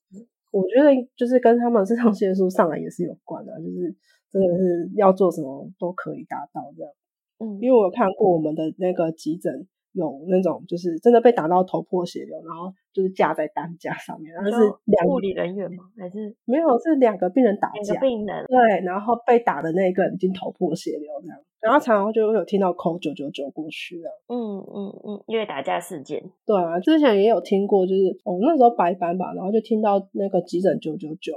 [0.54, 3.94] 我觉得就是跟他们肾上腺素上来也是有关的，就是
[4.30, 6.92] 真的是要做什么都可以达到这样。
[7.38, 9.66] 嗯，因为我有看过我们的那个急诊。
[9.94, 15.84] 有那种就是真的被打到头破血流，然后就是架在担架上面，然后是两护理人员吗？
[15.96, 16.78] 还是没有？
[16.80, 24.10] 是两个病人打架，两个病人对，然后被打的那个人已经头破血流这样，然后常常就有听到 call 九九九过去了。
[24.26, 26.20] 嗯嗯嗯，因为打架事件。
[26.44, 31.32] 对啊，之前也有听过，就是哦那时候白班吧，然后就听到那个急诊九九九，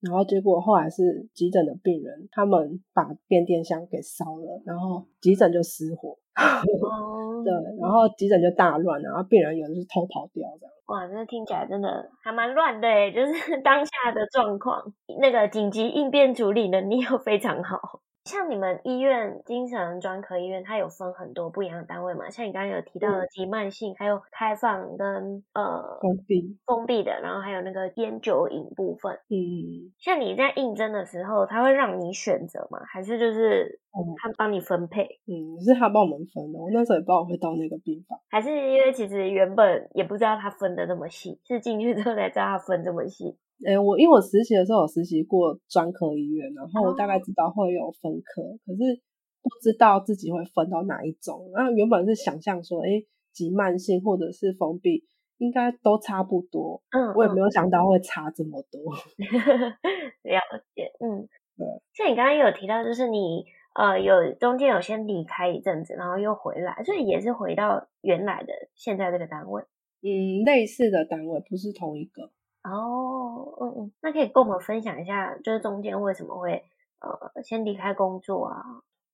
[0.00, 6.18] 然后结果后来是急诊的病人，他们把变电箱给烧了，然后急诊就失火。
[6.36, 10.72] 哦， 对，然后急诊就大乱，然后病人有的是偷跑掉这样。
[10.86, 18.00] 哇，这听起来真的还蛮乱的，就是 当下的状况，那个紧急应变处理能力又非常好。
[18.24, 22.30] 像你们医院精神专科医院，它有分很多不一样的单位嘛？
[22.30, 29.12] 像你刚刚有提到的急慢性，嗯、还有开放跟呃封闭封闭的，然后还有那个烟酒瘾部分。
[29.28, 32.78] 嗯，像你在应征的时候，他会让你选择吗？
[32.86, 33.80] 还是就是
[34.16, 35.02] 他帮你分配？
[35.26, 36.58] 嗯，是他帮我们分的。
[36.60, 43.36] 我那时候也不知道我会到那个病房，还是因为其实原本也不知道他分的那么细，是进去之后才知道他分这么细。
[43.64, 49.00] 哎、欸，我因为我实习的时候有实习过专科医院，然后我大概知道会有分科，哦、可是
[49.42, 51.50] 不知道自己会分到哪一种。
[51.54, 55.04] 然后原本是想象说，哎、欸，急慢性或者是封闭
[55.38, 56.82] 应该都差不多。
[56.90, 58.80] 嗯，我也没有想到会差这么多。
[60.22, 60.40] 了
[60.74, 61.66] 解，嗯，对。
[61.94, 63.44] 像你刚刚有提到，就是你
[63.74, 69.62] 呃有中间有先离开一阵子，然后又回来，所以也是回到原来的现在这个单位。
[70.02, 72.30] 嗯，类似的单位，不是同一个。
[72.64, 76.62] 哦，嗯嗯，那可以跟我们分享一下，就是中间为什么会
[77.00, 78.62] 呃先离开工作啊？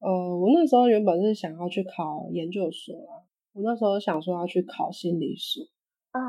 [0.00, 5.64] 呃，我那时候原本是想要去考研究所啊，我那时候想说要去考心理所。
[6.10, 6.20] 啊、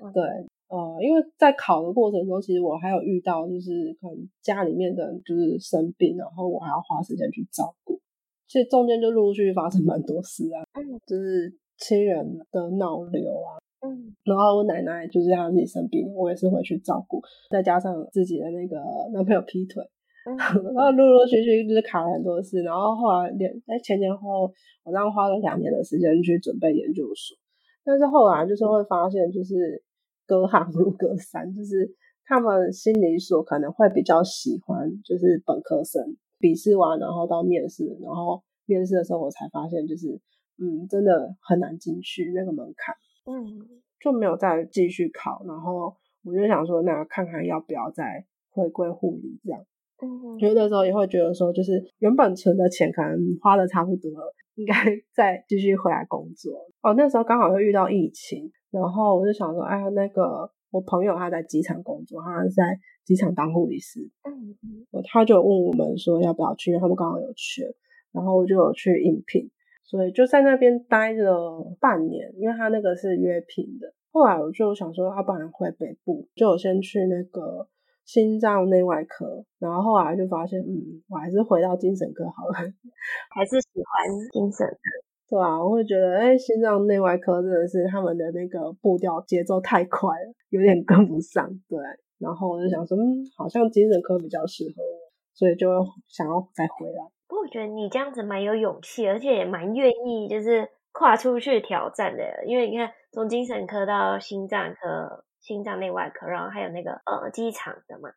[0.00, 0.22] 哦， 对，
[0.68, 8.00] 呃，因为在考的过程中，其实我还有遇到，就是可能家里面的人就是生病，然后我还要花时间去照顾，
[8.46, 13.58] 其实中间就陆陆续续发生蛮多事啊，嗯，就是亲人的脑瘤啊。
[13.84, 17.20] 嗯，然后我奶奶就是她自己生病，我也是回去照顾，
[17.50, 18.78] 再加上自己的那个
[19.12, 19.84] 男朋友劈腿，
[20.24, 20.32] 嗯、
[20.72, 27.36] 然后陆陆续续就是卡了很多事，然后后来连哎前前后后，我这样花了两年的时间去准备研究所，
[27.84, 29.82] 但是后来就是会发现，就是
[30.26, 31.94] 隔行如隔山，就是
[32.24, 40.18] 他们心理所可能会比较喜欢就是本科生，笔试完然后到面试，然后面试的时候我才发现，就是
[40.56, 42.94] 嗯真的很难进去那个门槛。
[43.26, 43.68] 嗯，
[44.00, 49.60] 就没有再继续考，然后我就想说，那看看要不要再回归护理这样。
[50.02, 54.74] 嗯，因为那时候也会觉得说，就是原本存的钱可能花的差不多了，应该
[55.14, 56.52] 再继续回来工作。
[56.82, 64.00] 哦，那时候刚好又遇到疫情，然后我就想说，哎呀，那个我朋友他在机场工作，他是在机场当护理师。
[64.24, 67.64] 嗯嗯，他就问我们说要不要去，因为他们刚好有缺，
[68.12, 69.50] 然后我就有去应聘。
[69.94, 73.86] 所以就在那边待了半年，因为他那个是约聘的。
[74.10, 77.68] 后来我就想说，要不然回北部，就我先去那个
[78.04, 79.44] 心脏内外科。
[79.60, 82.54] 然后后来就发现，嗯，我还是回到精神科好了，
[83.30, 84.82] 还是喜欢精神科。
[85.30, 91.48] 对啊，我会觉得，哎、欸，心脏内外科真的是他们的那个步调节奏太快了，有点跟不上。
[91.68, 91.78] 对，
[92.18, 94.98] 然后我就想说，嗯，好像精神科比较适合我，
[95.34, 95.68] 所以就
[96.08, 97.00] 想要再回来。
[97.26, 102.44] 不过我觉得你这样子蛮有勇气，而且也蛮愿意，就是跨出去挑战的。
[102.46, 108.10] 因为你看，从精神科到心脏科、心脏内外科，然后还有那个呃机场的嘛，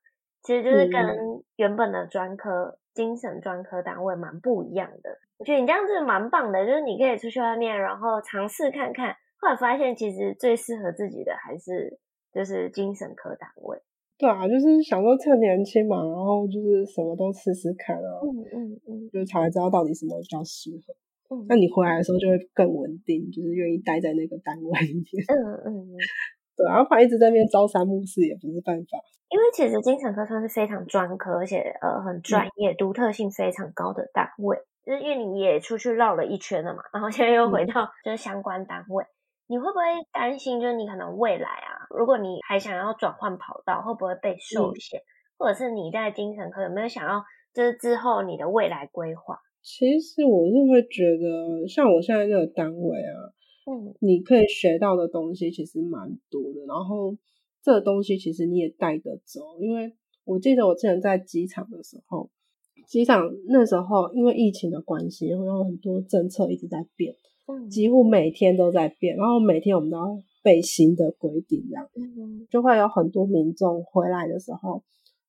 [0.43, 1.01] 其实就是跟
[1.55, 5.17] 原本的专科、精神专科单位蛮不一样的。
[5.37, 11.99] 我觉得你这样子蛮棒的，就是你可以出去外面，然后尝试看看，后来发现其实最适合自己的还是
[12.33, 13.79] 就是精神科单位。
[14.17, 20.93] 对啊，就是想说趁年轻嘛，然后就是什么都试试看啊，嗯嗯嗯，就才会知道到底什么比较适合。
[21.29, 25.21] 嗯，那你回来的时候就会更稳定，就是愿意待在那个单位里面。
[25.29, 25.97] 嗯嗯嗯，
[26.57, 28.97] 对啊，然后一直在那边朝三暮四也不是办法。
[29.29, 34.57] 因为其实精神科算是非常专科，而且呃很专业、独、嗯、特性非常高的单位。
[34.85, 39.03] 就是因为你也出去绕了一圈了嘛，然后现在又回到就是相关单位。
[39.03, 39.13] 嗯
[39.49, 44.99] 你会不会担心，就是你可能未来啊，如果你还想要转换跑道，会不会被受限？
[44.99, 47.23] 嗯、或者是你在精神科有没有想要，
[47.53, 49.37] 就是之后你的未来规划？
[49.61, 53.33] 其实我是会觉得，像我现在这个单位啊，
[53.69, 57.15] 嗯，你可以学到的东西其实蛮多的，然后
[57.61, 59.93] 这个东西其实你也带得走，因为
[60.25, 62.29] 我记得我之前在机场的时候，
[62.87, 67.15] 机场那时候因为疫情的关系，会有很多政策一直在变。
[67.69, 70.03] 几乎每天都在变，然后每天我们都要
[70.47, 71.89] 背新的规定，这样，
[72.49, 74.81] 就会有很多民众回来的时候，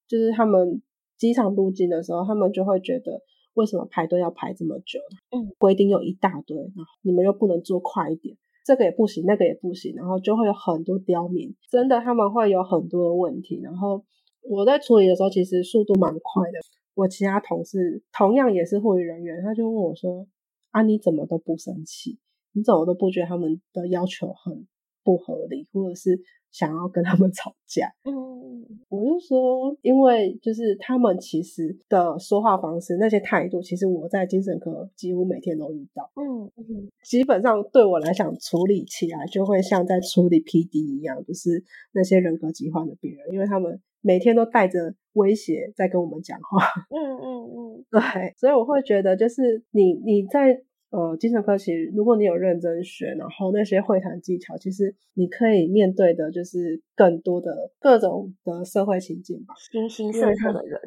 [0.07, 0.81] 就是他们
[1.17, 3.21] 机场入境的时候，他们就会觉得
[3.55, 5.01] 为什么排队要排这么久？
[5.33, 13.61] 嗯，规定有一大堆，然后你们又不能做快一点，这个也不行，那个也不行，然后就会有很多刁民，真的他们会有很多的问题。
[13.61, 14.05] 然后
[14.49, 16.59] 我在处理的时候，其实速度蛮快的。
[16.95, 20.29] 我其他同事同样也是护理人员，他就问我说。
[20.71, 20.83] 啊！
[20.83, 22.19] 你怎么都不生气？
[22.53, 24.67] 你怎么都不觉得他们的要求很
[25.09, 26.21] 不合理，或者是
[26.53, 27.91] 想要跟他们 吵架？
[28.05, 36.11] 嗯，我就说，因为就是他们其实的说话方式、那些态度，其实我在精神科几乎每天都遇到。
[36.17, 46.67] 嗯嗯，基本上对我来讲，处理起来就会像在处理 PD 一样，就是那些人格疾患的病人，因为他们每天都带着威胁在跟我们讲话。
[46.93, 48.01] 嗯嗯嗯，对，
[48.37, 50.63] 所以我会觉得，就是你你在。
[50.91, 59.53] 呃，精神科其实，如果你有认真学，然后那些会谈技巧，其实你可以面对的就是更多的各种的社会情境吧。
[59.71, 60.81] 形形色色的人，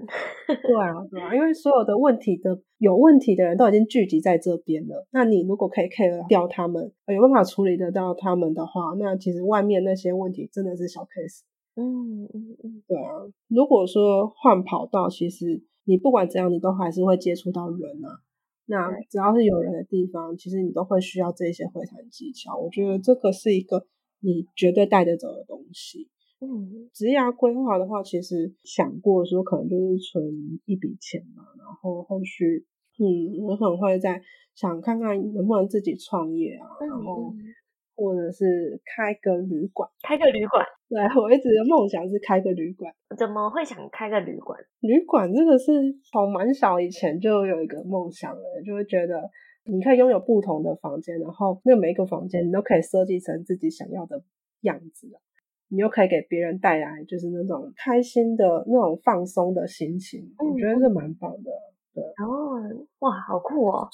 [0.48, 5.06] 对啊，对啊，因为所有的问题的有问题的人都已经聚集在这边了。
[5.12, 11.42] 那你如果可以 care 掉他们，有办法处理得到他们的话，那其实外面那些问题真的是小 case。
[11.76, 13.06] 嗯嗯嗯，对啊。
[13.48, 18.18] 如果说换跑道，其实你不管怎样，你都还是会接触到人啊。
[18.66, 22.58] 那只要是有人的地方，其实你都会需要这些会谈技巧。
[22.58, 23.86] 我觉得这个是一个
[24.20, 26.10] 你绝对带得走的东西。
[26.40, 32.66] 嗯，职业规划的话，其实想过说可能就是存一笔钱嘛，然后后续，
[33.00, 34.22] 嗯，我可能会在
[34.56, 37.34] 想看看能不能自己创业啊，然后。
[37.96, 40.66] 或者是开个旅馆，开个旅馆。
[40.90, 42.94] 对，我一直的梦想是开个旅馆。
[43.18, 44.60] 怎么会想开个旅馆？
[44.82, 45.72] 旅馆这个是
[46.04, 49.30] 从蛮小以前就有一个梦想了，就会觉得
[49.66, 54.22] 你可以拥有不同的房间，然后那每一个房间你都可以设计成自己想要的
[54.62, 55.08] 样子，
[55.70, 61.52] 你又可以给别人带来就是那种开心的那种放松的心情，嗯、我觉得是蛮棒的。
[61.94, 63.90] 对，哦，哇，好酷哦。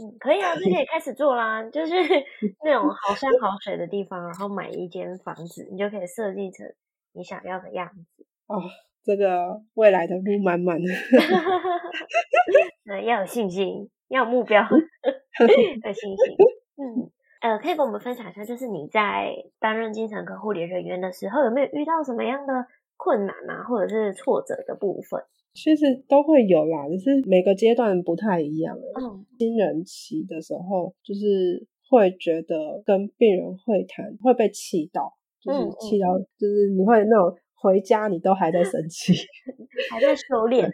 [0.00, 1.62] 嗯，可以啊，就可以开始做啦。
[1.64, 1.92] 就是
[2.64, 6.66] 那种好山好水的地方，然后买一间房子，你就可以设计成
[7.12, 8.24] 你想要的样子。
[8.46, 8.62] 哦，
[9.04, 10.90] 这个未来的路满满的。
[12.90, 16.36] 嗯，要有信心，要有目标， 有信心。
[16.76, 17.10] 嗯，
[17.42, 25.22] 呃，可以跟我们分享一下，就是你在担任精神科护理人员的时候，有没有遇到什么样的困难啊，或者是挫折的部分？
[25.54, 28.74] 其实都会有啦，只是每个阶段不太一样。
[28.98, 39.12] 嗯，新人期的时候，就是会觉得跟病人会谈会被气到，就是气到，就是你会那种回家你都还在生气，
[39.92, 40.66] 还在修炼。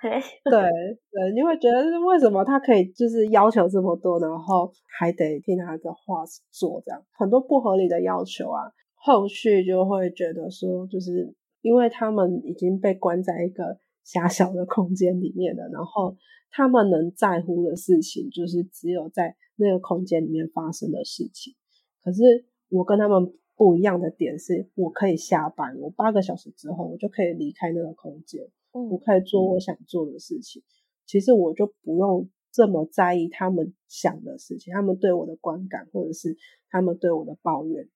[0.00, 0.10] 对
[0.50, 8.72] 对，你会觉得是为什么他可以就是要求这么多，然后还得听他的话做这样，很多不合理的要求啊。
[8.94, 13.81] 后续就会觉得说，就是因为他们已经被关在一个。
[14.04, 16.16] 狭小的空间里面的，然后
[16.50, 21.54] 他们能在乎的事情，就是只有在那个空间里面发生的事情。
[22.02, 30.62] 可是我跟他们不一样的点是，我可以下班，我八个小时之后，我就可以离开那个空间，我可以做我想做的事情。
[31.06, 36.36] 其实我就不用这么在意他们想的事情，他们对我的观感，或者是
[36.70, 37.88] 他们对我的抱怨，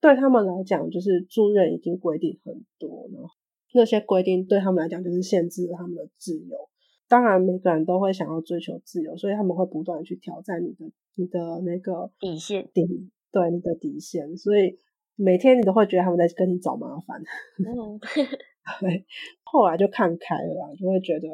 [0.00, 3.28] 对他们来讲，就是住院已经规定很多了。
[3.76, 6.68] 那些规定对他们来讲就是限制了他们的自由。
[7.08, 12.84] 当然，每个人都会想要追求自由，所以他们会不断去挑战你的、你的那个底线，底
[13.30, 14.36] 对你的底线。
[14.36, 14.76] 所以
[15.14, 17.22] 每天你都会觉得他们在跟你找麻烦。
[17.62, 18.00] 嗯，
[18.80, 19.06] 对。
[19.44, 21.28] 后来就看开了，就会觉得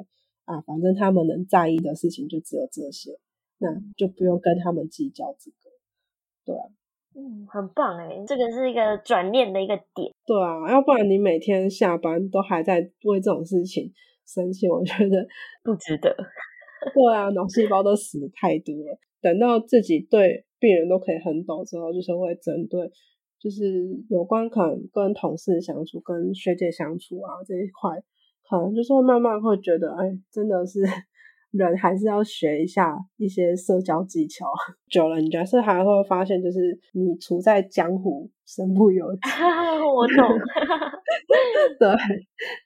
[0.44, 3.18] 啊，反正他们能在意的事情就只有这些，
[3.57, 5.57] 那就不用跟他们计较这个。
[6.44, 6.68] 对啊。
[7.14, 10.12] 嗯，很棒哎，这个是一个转念的一个点。
[10.25, 13.93] 对啊，要不然你每天下班都还在为这种事情
[14.25, 15.27] 生气，我觉得
[15.65, 16.15] 不值得。
[16.95, 18.99] 对啊，脑细胞都死的太多了。
[19.21, 22.91] 等到自己对病人都可以很懂之后，就是会针对，
[23.39, 27.91] 就是有关可能跟同事相处、跟学姐相处啊这一块，
[28.49, 30.81] 可能就是会慢慢会觉得，哎，真的是。
[31.53, 34.47] 人还是要学一下一些社交技巧，
[34.91, 39.21] 久了你觉得是还会发现，就是你处在江湖身不由己。
[39.85, 40.17] 我懂，
[41.79, 41.88] 对，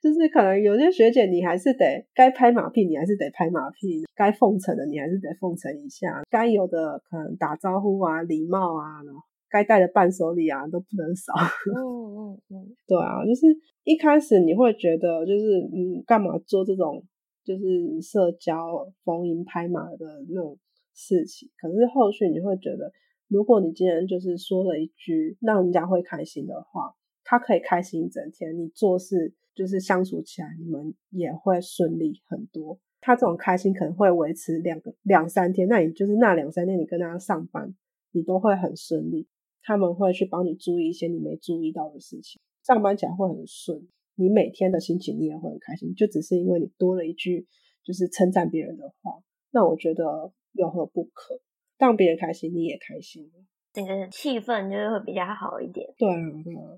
[0.00, 9.20] 就是可能有些学姐你还是得该拍马屁，你还是得拍马屁；该奉承的你还是得奉承一下；该有的可能打招呼啊、礼貌啊，然后
[9.50, 11.32] 该带的伴手礼啊都不能少。
[11.74, 11.82] 嗯
[12.14, 13.46] 嗯嗯，对啊，就是
[13.82, 17.02] 一开始你会觉得，就是嗯，干嘛做这种。
[17.46, 20.58] 就是社交逢迎拍马的那种
[20.92, 22.92] 事情，可是后续你会觉得，
[23.28, 32.80] 如果你今天就是说了一句让人家会开心的话，他可以开心一整天，你做事就是相处起来你们也会顺利很多。
[33.00, 37.72] 他这种开心可能会维持两个两三天，那你就是那两三天你跟他上班，
[38.10, 39.28] 你都会很顺利。
[39.62, 43.86] 他们会去帮你注意一些你没注意到的事情，上班起来会很顺。
[44.16, 47.46] 你每天的心情你也会很开心，就只是因为你多了一句
[47.84, 51.40] 就是称赞别人的话，那我觉得有何不可？
[51.78, 53.30] 让别人开心，你也开心，
[53.74, 55.86] 整个气氛就是会比较好一点。
[55.98, 56.08] 对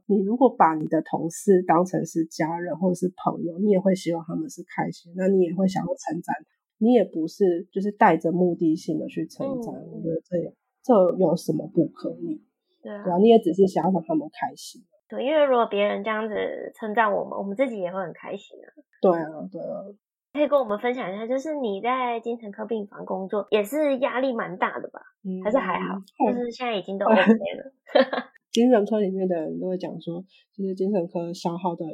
[0.07, 6.35] 你如果把你的同事当成是家人或者是朋友，你也会希望他们是开心，那你也会想要称赞，
[6.79, 9.72] 你也不是就是带着目的性的去称赞。
[9.72, 10.36] 嗯，我觉得这
[10.82, 12.43] 这有什么不可以？
[12.82, 14.82] 对啊，你也只是想要让他们开心。
[15.09, 16.34] 对，因为如果别人这样子
[16.74, 18.68] 称赞我们，我们自己也会很开心啊。
[19.00, 19.82] 对啊，对啊。
[20.30, 25.00] 可以跟我们分享一下，就是你在精神科病房工作，也是压力蛮大的吧？
[25.24, 25.98] 嗯，还是还好？
[26.30, 27.72] 就是现在已经都 OK 了。
[28.52, 31.84] 精神科里面的人都会讲说，其实精神科消耗的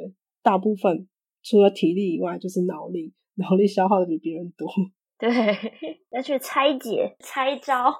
[0.43, 1.07] 大部分，
[1.43, 4.67] 除了体力以外，就是脑力，脑力消耗的比别人多。
[5.17, 5.29] 对，
[6.11, 7.93] 要去拆解、拆招。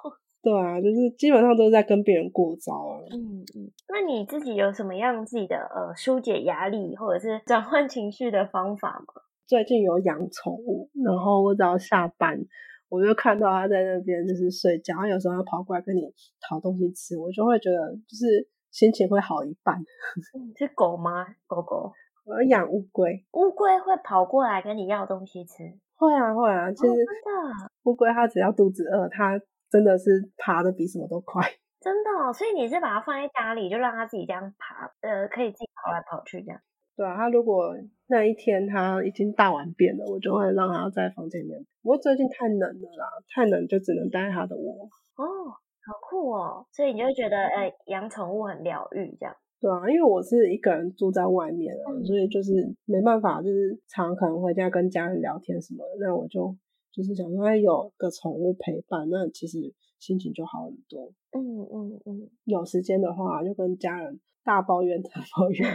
[0.46, 3.02] 对啊，就是基本上都是在跟别人过招啊。
[3.10, 9.22] 嗯嗯，那你自己有什么样自己的呃疏解压力或者是转换情绪的方法吗？
[9.44, 12.38] 最近有养宠物，然后我只要下班，
[12.88, 16.02] 我就看到它在那边就是睡觉，有时候它跑过来跟你
[16.48, 19.76] 讨东西吃，我就会觉得就是心情会好一半。
[20.56, 21.26] 是狗吗？
[21.48, 21.90] 狗狗？
[22.24, 23.24] 我要养乌龟。
[23.32, 25.64] 乌龟会跑过来跟你要东西吃？
[25.96, 26.92] 会啊会啊，其实
[27.82, 29.40] 乌龟它只要肚子饿，它。
[29.76, 31.42] 真的是爬的比什么都快，
[31.84, 32.32] 真的哦。
[32.32, 36.58] 所以你是把它放在家里，就让它自己这样爬，呃，可以自己跑来跑去这样。
[36.96, 41.60] 对啊，它如果那一天它已经大完便了，我就会让它在房间里面。
[41.82, 44.88] 不过最近太冷了啦，太冷就只能待在它的窝。
[45.16, 45.52] 哦，
[45.84, 46.64] 好酷哦！
[46.72, 49.36] 所以你就觉得，哎、欸，养宠物很疗愈这样。
[49.60, 56.56] 对啊，因为我是一个人住在外面啊，嗯、所以就是没办法，就是常常可能回家跟家人聊天什么的，那我就。
[56.96, 61.12] 就是想说，有个宠物陪伴，那其实心情就好很多。
[61.32, 65.74] 嗯嗯嗯，有时间的话，就跟家人大抱怨大抱怨，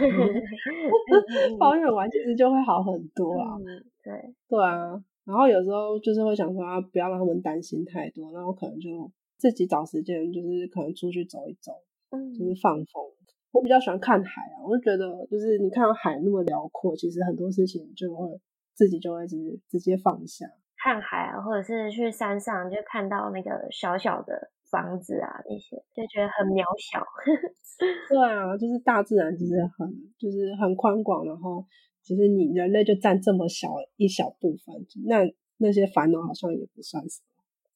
[1.60, 3.54] 抱怨完其实就会好很多啊。
[3.56, 9.08] 嗯、对对啊，然后有时候就是会想说，啊，不要让他们担心太多，那我可能就
[9.38, 11.70] 自己找时间，就是可能出去走一走，
[12.10, 13.04] 嗯，就是放风。
[13.52, 18.40] 我比较喜欢看海啊，我就觉得就是你看到海那么辽阔，其实很多事情就会
[18.74, 20.46] 自己就会直接直接放下。
[20.82, 27.06] 看海啊，或者是去山上，就看到那个小小的房子啊，那些就觉得很渺小。
[28.08, 31.64] 对啊，就是大自然其实很就是很宽广，然后
[32.02, 34.74] 其实你人类就占这么小一小部分，
[35.06, 35.22] 那
[35.58, 37.28] 那些烦恼好像也不算什么。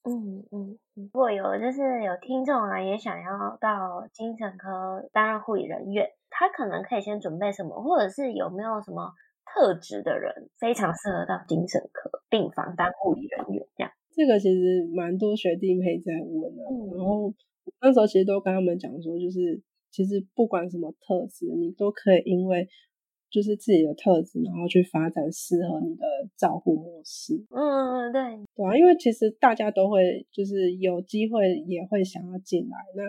[0.08, 9.12] 嗯嗯，如果有就是有听众啊，也想要到精神科担任护理人员，他可能可以先准备什么，或者是有没有什么？
[9.56, 13.90] 特质的人非常适合到精神科病房当护理人员，这样。
[14.12, 17.32] 这个其实蛮多学弟妹在问的，嗯、然后
[17.80, 19.58] 那时候其实都跟他们讲说，就是
[19.90, 22.68] 其实不管什么特质，你都可以因为
[23.30, 26.04] 就是自己的特质，然后去发展适合你的
[26.36, 27.34] 照护模式。
[27.48, 28.20] 嗯，对，
[28.54, 33.02] 对啊，因为其实大家都会就是有机会也会想要进来那。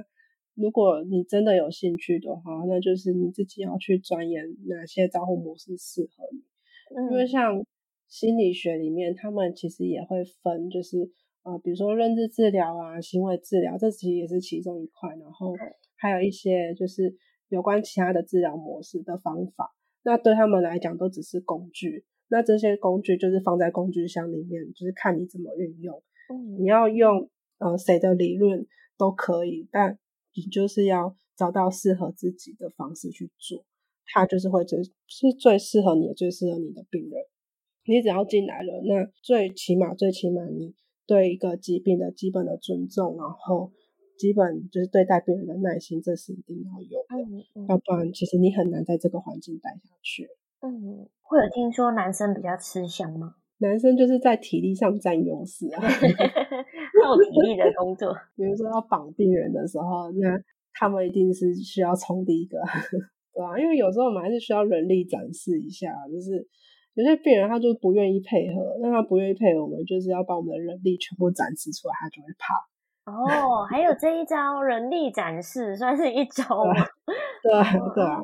[0.58, 6.40] 如果你真的有兴趣的话，那就是你自己要去钻研哪些照护模式适合你。
[7.00, 7.64] 嗯、因为像
[8.08, 11.12] 心理学里面，他们其实也会分，就是
[11.44, 15.10] 呃，比如说认知治疗啊、行为治疗，这其实也是其中一块。
[15.18, 15.54] 然后
[15.96, 17.16] 还有一些就是
[17.50, 22.04] 有关其他的治疗模式的方法，那对他们来讲都只是工具。
[22.30, 26.02] 那这些工具就是放在工具箱里面，就是看你怎么运用。
[26.34, 27.30] 嗯、你要用
[27.60, 28.66] 呃谁的理论
[28.98, 30.00] 都可以，但
[30.38, 33.66] 你就是要找到适合自己的方式去做，
[34.06, 37.24] 他就是会最是最适合你、最适合你的病人。
[37.86, 40.76] 你只要进来了，那最起码、最起码，你
[41.08, 43.72] 对一个疾病的基本的尊重，然后
[44.20, 47.16] 基本就是对待病人的耐心，这是一定要有的。
[47.16, 50.28] 嗯嗯、要不然，其实你很难在这个环境待下去。
[50.62, 53.36] 嗯，会有听说男生比较吃香吗？
[53.60, 55.82] 男生就是在体力上占优势啊，
[57.08, 60.38] 耗体力的工作， 比如说要绑病人的时候，那
[60.74, 62.60] 他们一定是需要冲第一个，
[63.34, 66.46] 对啊，因为有时候我们还是需要人力展示一下，就是
[66.96, 72.54] 有些病人他就不愿意配合，那他不愿意配合，我们就是要把我们的人力全部展示出来，他就会怕。
[73.12, 76.74] 哦，还有这一招人力展示，算是一招吗？
[77.42, 77.64] 对啊，
[77.96, 78.20] 对啊，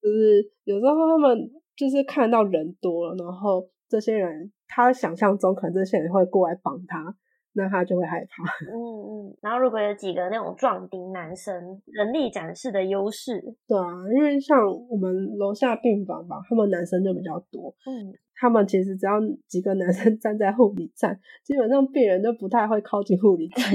[0.00, 4.50] 就是有时候他们就是看到人多了，然后这些人。
[4.68, 7.14] 他想象中可能这些人会过来绑他，
[7.56, 8.44] 那他就会害怕。
[8.70, 11.54] 嗯嗯，然后如果有几个那种壮丁男生，
[11.86, 13.40] 人力展示的优势。
[13.66, 14.58] 对啊，因为像
[14.90, 17.74] 我们楼下病房吧，他们男生就比较多。
[17.86, 19.12] 嗯，他们其实只要
[19.48, 23.64] 几个男生 站在护理站，基本上病人就不太会靠近护理站。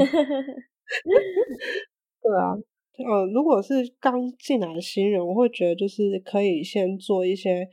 [2.22, 7.68] 对啊，呃，如果是刚进来的新人，我会觉得就是可以先做一些，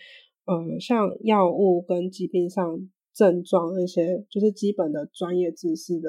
[0.47, 2.89] 呃，像药物跟疾病上。
[3.19, 6.09] 症状那些就是基本的专业知识的，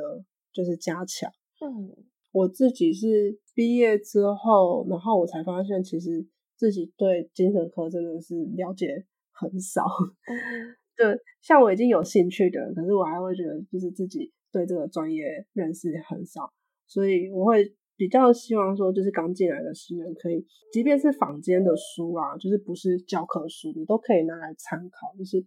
[0.53, 1.31] 就是加强。
[1.59, 9.81] 嗯，我自己是毕业之后，然后我才发现，其实自己对精神科真的是了解很少。
[10.27, 16.53] 嗯，对，像我已经有兴趣的人，可是我还会觉得，就是自己对这个专业认识很少，
[16.85, 25.17] 所以我会比较希望说，就是刚进来的新人可以，即便是坊间的书啊，就是不是教科书，你都可以拿来参考。
[25.17, 25.43] 就是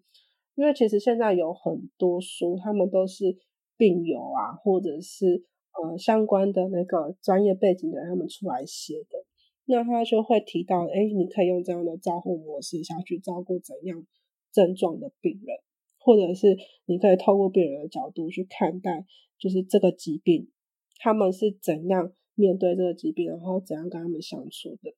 [0.54, 3.36] 因为其实现在有很多书，他们都是
[3.76, 9.24] 病友啊，或者是呃相关的那个专业背景的人他们出来写的，
[9.66, 14.06] 那他就会提到，哎，你可以用这样的照护模式下去照顾怎样
[14.52, 15.56] 症状的病人，
[15.98, 19.04] 或者是你可以透过病人的角度去看待，
[19.38, 20.50] 就是这个疾病，
[20.98, 22.12] 他们是怎样。
[22.34, 24.90] 面对这个疾病，然后怎样跟他们相处的？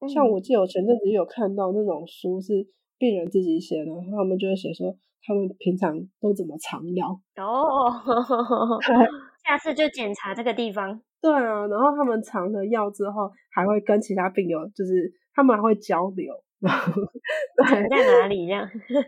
[0.00, 2.68] 嗯、像我记得我前阵子有看到那种书，是
[3.02, 4.94] 病人自己写的，然后他们就会写说
[5.26, 7.90] 他们平常都怎么藏药哦，
[9.42, 11.02] 下次就检查这个地方。
[11.20, 16.32] 对啊，然后他们藏了药之后，还会跟其他病友，就是他们还会交流，
[16.62, 18.68] 对在哪里这样？
[18.70, 19.00] 对，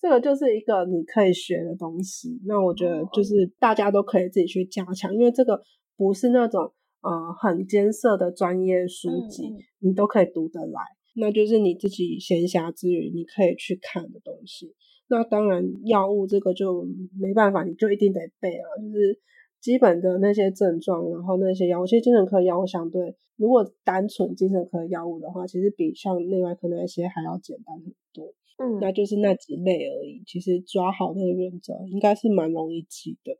[0.00, 2.40] 这个就是一个你可以学的东西。
[2.46, 5.60] 那我觉得就是大家都可以自己去加强，因为这个
[5.98, 6.72] 不是那种。
[7.04, 10.80] 呃，很艰涩的专业书籍，嗯、你都可以读得来，
[11.14, 14.74] 那就是你自己闲暇之余你可以去看的东西。
[15.08, 16.86] 那当然，药物这个就
[17.18, 19.20] 没办法，你就一定得背啊，就是
[19.60, 28.34] 基本的那些症状，然后那些药物，其实精神科药物相对，如果单纯精神科药物的话，其实比像内外科那些还要简单很多。
[28.56, 30.22] 嗯，那就是那几类而已。
[30.26, 33.36] 其实抓好那个原则，应该是蛮容易记的。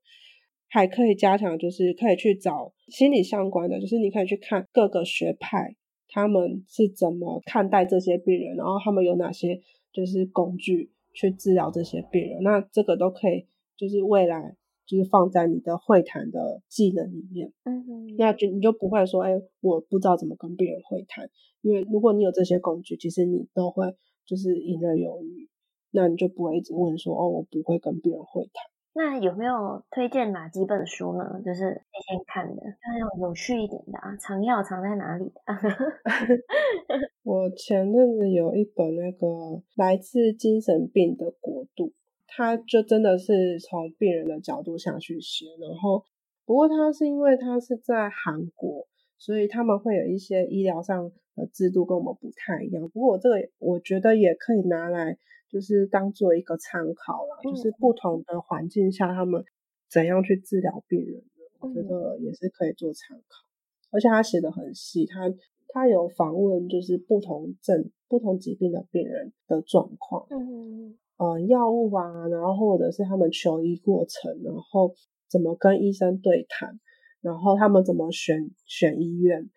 [0.68, 5.76] 还可以加强，就是可以去找心理相关的，就是你可以去看各个学派
[6.14, 9.60] 他们是怎么看待这些病人，然后他们有哪些
[9.92, 14.54] 就是工具去治疗这些病人，那这个都可以，就是未来
[14.86, 17.52] 就是放在你的会谈的技能里面。
[17.64, 21.28] 嗯哼，那就你就不会说，哎，我不知道怎么跟病人会谈，
[21.62, 25.48] 因为如果你有这些工具，其实你都会就是游刃有余，
[25.90, 28.73] 那你就不会一直问说，哦，我不会跟病人会谈。
[28.96, 31.40] 那有没有推荐哪几本书呢？
[31.44, 34.16] 就是先看的，要有有趣一点的啊。
[34.16, 35.32] 藏药藏在哪里？
[37.24, 39.26] 我前阵子有一本那个
[39.74, 41.92] 来自精神病的国度，
[42.28, 45.46] 他就真的是从病人的角度下去写。
[45.60, 46.04] 然后，
[46.46, 48.86] 不过他是因为他是在韩国，
[49.18, 52.88] 所以他们会有一些医疗上的制度跟我们不太一样。
[52.90, 55.18] 不过我这个我觉得也可以拿来。
[55.54, 59.44] 就是当做一个参考啦，就是不同的环境下，他们
[59.88, 63.46] 怎样去治疗病人的，我觉得也是可以做参考。
[63.92, 65.32] 而且他写的很细，他
[65.68, 74.92] 他有访问就是不同症、不同疾病的病人的状况，嗯，嗯，药物啊，然后或者是他们求医过程，然后
[75.30, 76.80] 怎么跟医生对谈，
[77.20, 79.48] 然后他们怎么选选医院，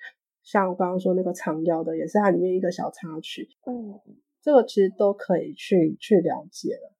[0.43, 3.99] 像我刚刚说那个藏药的，也是它里面一个小插曲，嗯。
[4.47, 6.95] 这个其实都可以去去了解了，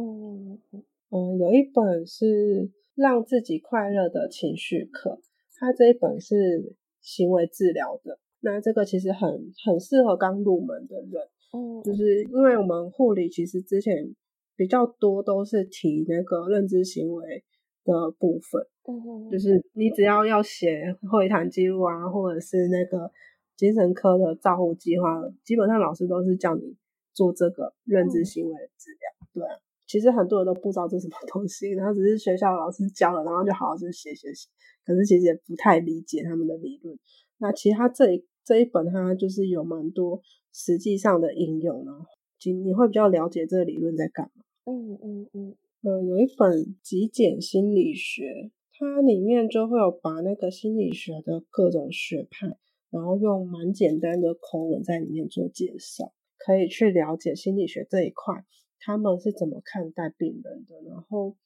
[0.00, 0.62] 嗯
[1.10, 5.20] 嗯，有一本是让自己快乐的情绪课，
[5.56, 9.28] 它这一本是行为治疗的，那这个其实很
[9.66, 14.14] 很适合刚入门的人，嗯，就是因为我们护理其实之前
[14.54, 17.42] 比较多都是提那个认知行为
[17.82, 23.10] 的部分，嗯，就是你只要要写会谈记录啊，或者是那个。
[23.58, 26.76] 精神科的照护计划，基本上老师都是叫你
[27.12, 29.28] 做这个认知行为的治疗。
[29.34, 34.48] 对啊，其实很多人都不知道这是什么东西，然后只是学校老师教了，然后就好好就写写写，
[34.86, 36.96] 可是其实也不太理解他们的理论。
[37.38, 42.06] 那其实他这一这一本，它就是有蛮多实际上的应用，然后
[42.38, 44.44] 其你会比较了解这个理论在干嘛。
[44.64, 45.56] 嗯嗯嗯。
[45.82, 52.56] 呃，有一本极简心理学，它里面就会有把那个心理学的各种学派。
[52.90, 58.44] 然后用蛮简单的口吻在里面做介绍，可以去了解心理学这一块，
[58.80, 60.88] 他们是怎么看待病人的。
[60.88, 61.36] 然后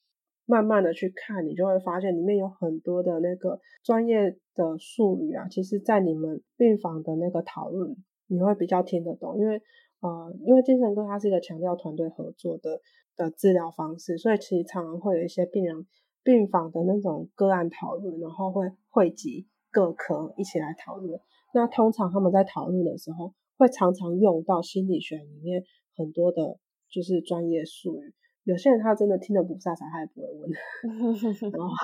[0.47, 9.39] 慢慢的去看，你就会发现里面有很多的那个专业的术语啊，其实在你们病房的那个讨论，你会比较听得懂。
[9.39, 9.61] 因为
[10.01, 12.81] 呃，因为精神科它是一个强调团队合作的
[13.17, 15.87] 的治疗方式，所以其实常常会有一些病人
[16.25, 21.21] 病房的那种个案讨论，然后会汇集各科一起来讨论。
[21.55, 25.63] 那通常他们在讨论的时候，会常常用到心理学里面
[25.97, 26.59] 很多的，
[26.91, 28.15] 就是专业术语。
[28.45, 30.51] 有些人他真的听得不飒飒，他也不会问。
[31.53, 31.75] 然后，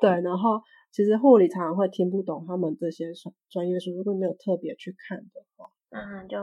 [0.00, 0.60] 对，然后
[0.90, 3.12] 其实护理常常会听不懂他们这些
[3.48, 5.70] 专业术语，如果没有特别去看的话。
[5.90, 6.38] 那就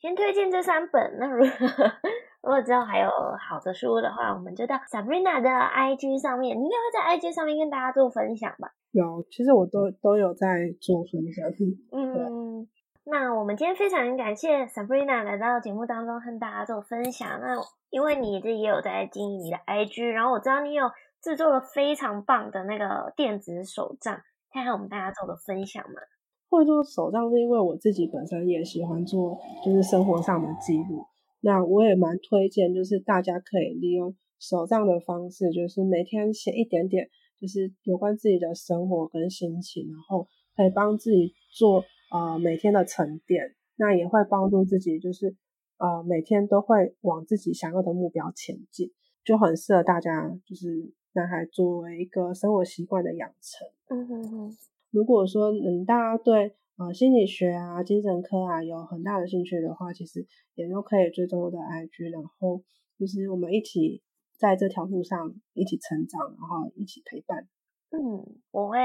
[0.00, 1.18] 先推荐这三本。
[1.20, 1.46] 那如果
[2.42, 3.08] 如果之后还有
[3.38, 8.72] 好的书的话，我们就到 Sabrina 的 IG 上面，你应该会在 IG 上面跟大家做分享吧？
[8.96, 11.46] 有，其实我都都有在做分享。
[11.92, 12.66] 嗯，
[13.04, 17.28] 那我们今天非常感谢 Sabrina 来到节目当中和大家做分享。
[17.40, 17.56] 那
[17.90, 20.90] 因为你这也有在经营你的 IG，然后我知道你有
[21.20, 24.20] 制作了非常棒的那个电子手账，
[24.50, 26.00] 看看我们大家做的分享嘛。
[26.48, 31.04] 会做手账是因为我自己本身也喜欢做，就是生活上的记录。
[31.40, 37.08] 那我也蛮推荐，就是大家可以利用手账的方式，就是每天写一点点，
[37.40, 43.54] 就是有关自己的生活跟心情，然后可以帮自己做呃每天的沉淀。
[43.78, 45.36] 那也会帮助自己，就是
[45.76, 48.90] 呃每天都会往自己想要的目标前进，
[49.22, 53.68] 就很适合大家，就是男孩作为一个生活习惯的养成。
[53.88, 54.56] 嗯哼哼。
[54.90, 62.62] 如果说嗯大家对呃心理学啊、精神科啊有很大的兴趣的话，其实也都可以追踪我的 IG，然后
[62.98, 64.00] 就是我们一起
[64.38, 67.46] 在这条路上一起成长，然后一起陪伴。
[67.90, 68.78] 嗯，我会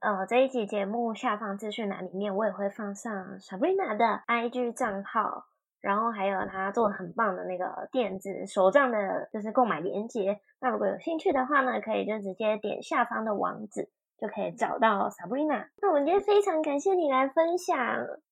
[0.00, 5.46] 呃这一集节目下方资讯栏里面，我也会放上 Sabrina 的 IG 账号，
[5.80, 10.40] 然后还有她做的很棒的那个电子手账的，就是购买链接。
[10.60, 15.66] 那如果有兴趣的话呢，可以就直接点下方的网址，就可以找到 Sabrina。
[15.82, 17.76] 那我们今天非常感谢你来分享，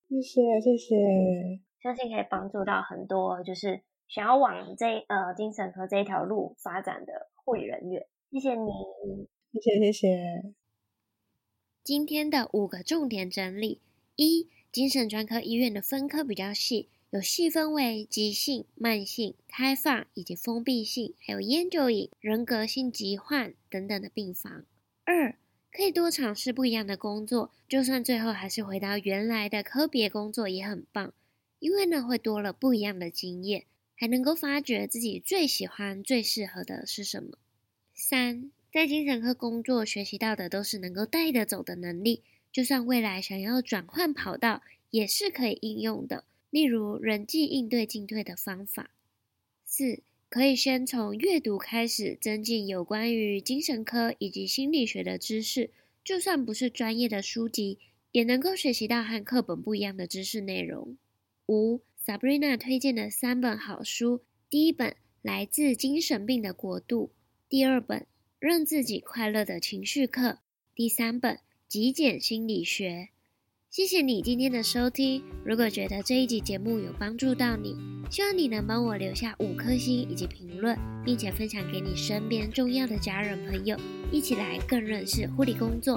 [0.08, 0.96] 谢谢谢谢，
[1.82, 3.82] 相信可以帮助到很多就是
[4.14, 8.06] 想要往这呃精神科这一条路发展的护理人员。
[8.30, 8.70] 谢谢你。
[9.54, 10.54] 谢谢谢谢。
[11.82, 13.80] 今天的五个重点整理：
[14.16, 24.66] 一、精神专科医院的分科比较细，有细分为急性、慢性、开放以及封闭性，还有烟酒瘾、人格性疾患等等的病房。
[25.04, 25.38] 二、
[25.72, 31.14] 可以多尝试不一样的工作，就算最后还是回到原来的科别工作也很棒，
[31.60, 33.64] 因为呢会多了不一样的经验，
[34.02, 37.38] 还能够发掘自己最喜欢、最适合的是什么。
[37.94, 38.50] 三。
[38.72, 46.24] 在精神科工作学习到的都是能够带得走的能力，就算未来想要转换跑道，也是可以应用的。
[46.50, 48.90] 例如人际应对进退的方法。
[49.64, 55.70] 四，可以先从阅读开始，增进有关于精神科以及心理学的知识。
[56.02, 57.78] 就算不是专业的书籍，
[58.10, 60.96] 也能够学习到和课本不一样的知识内容。
[61.46, 64.90] 五，Sabrina 推荐的三本好书：第一本
[65.22, 67.06] 《来自精神病的国度》，
[67.48, 68.06] 第二本。
[68.42, 70.38] 让自己快乐的情绪课
[70.74, 71.38] 第三本
[71.68, 73.10] 极简心理学。
[73.70, 75.22] 谢谢你今天的收听。
[75.44, 77.76] 如果觉得这一集节目有帮助到你，
[78.10, 83.78] 希望你能帮我留下五颗星以及评论，并且分享给你身边重要的家人朋友，
[84.10, 85.96] 一起来更认识护理工作。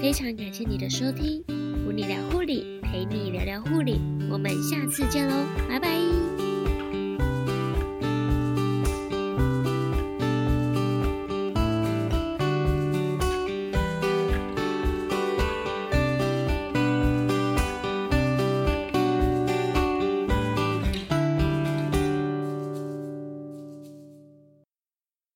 [0.00, 1.44] 非常感谢你的收听，
[1.86, 4.00] 噗妮聊护理，陪你聊聊护理。
[4.30, 5.34] 我们下次见喽，
[5.68, 6.05] 拜拜。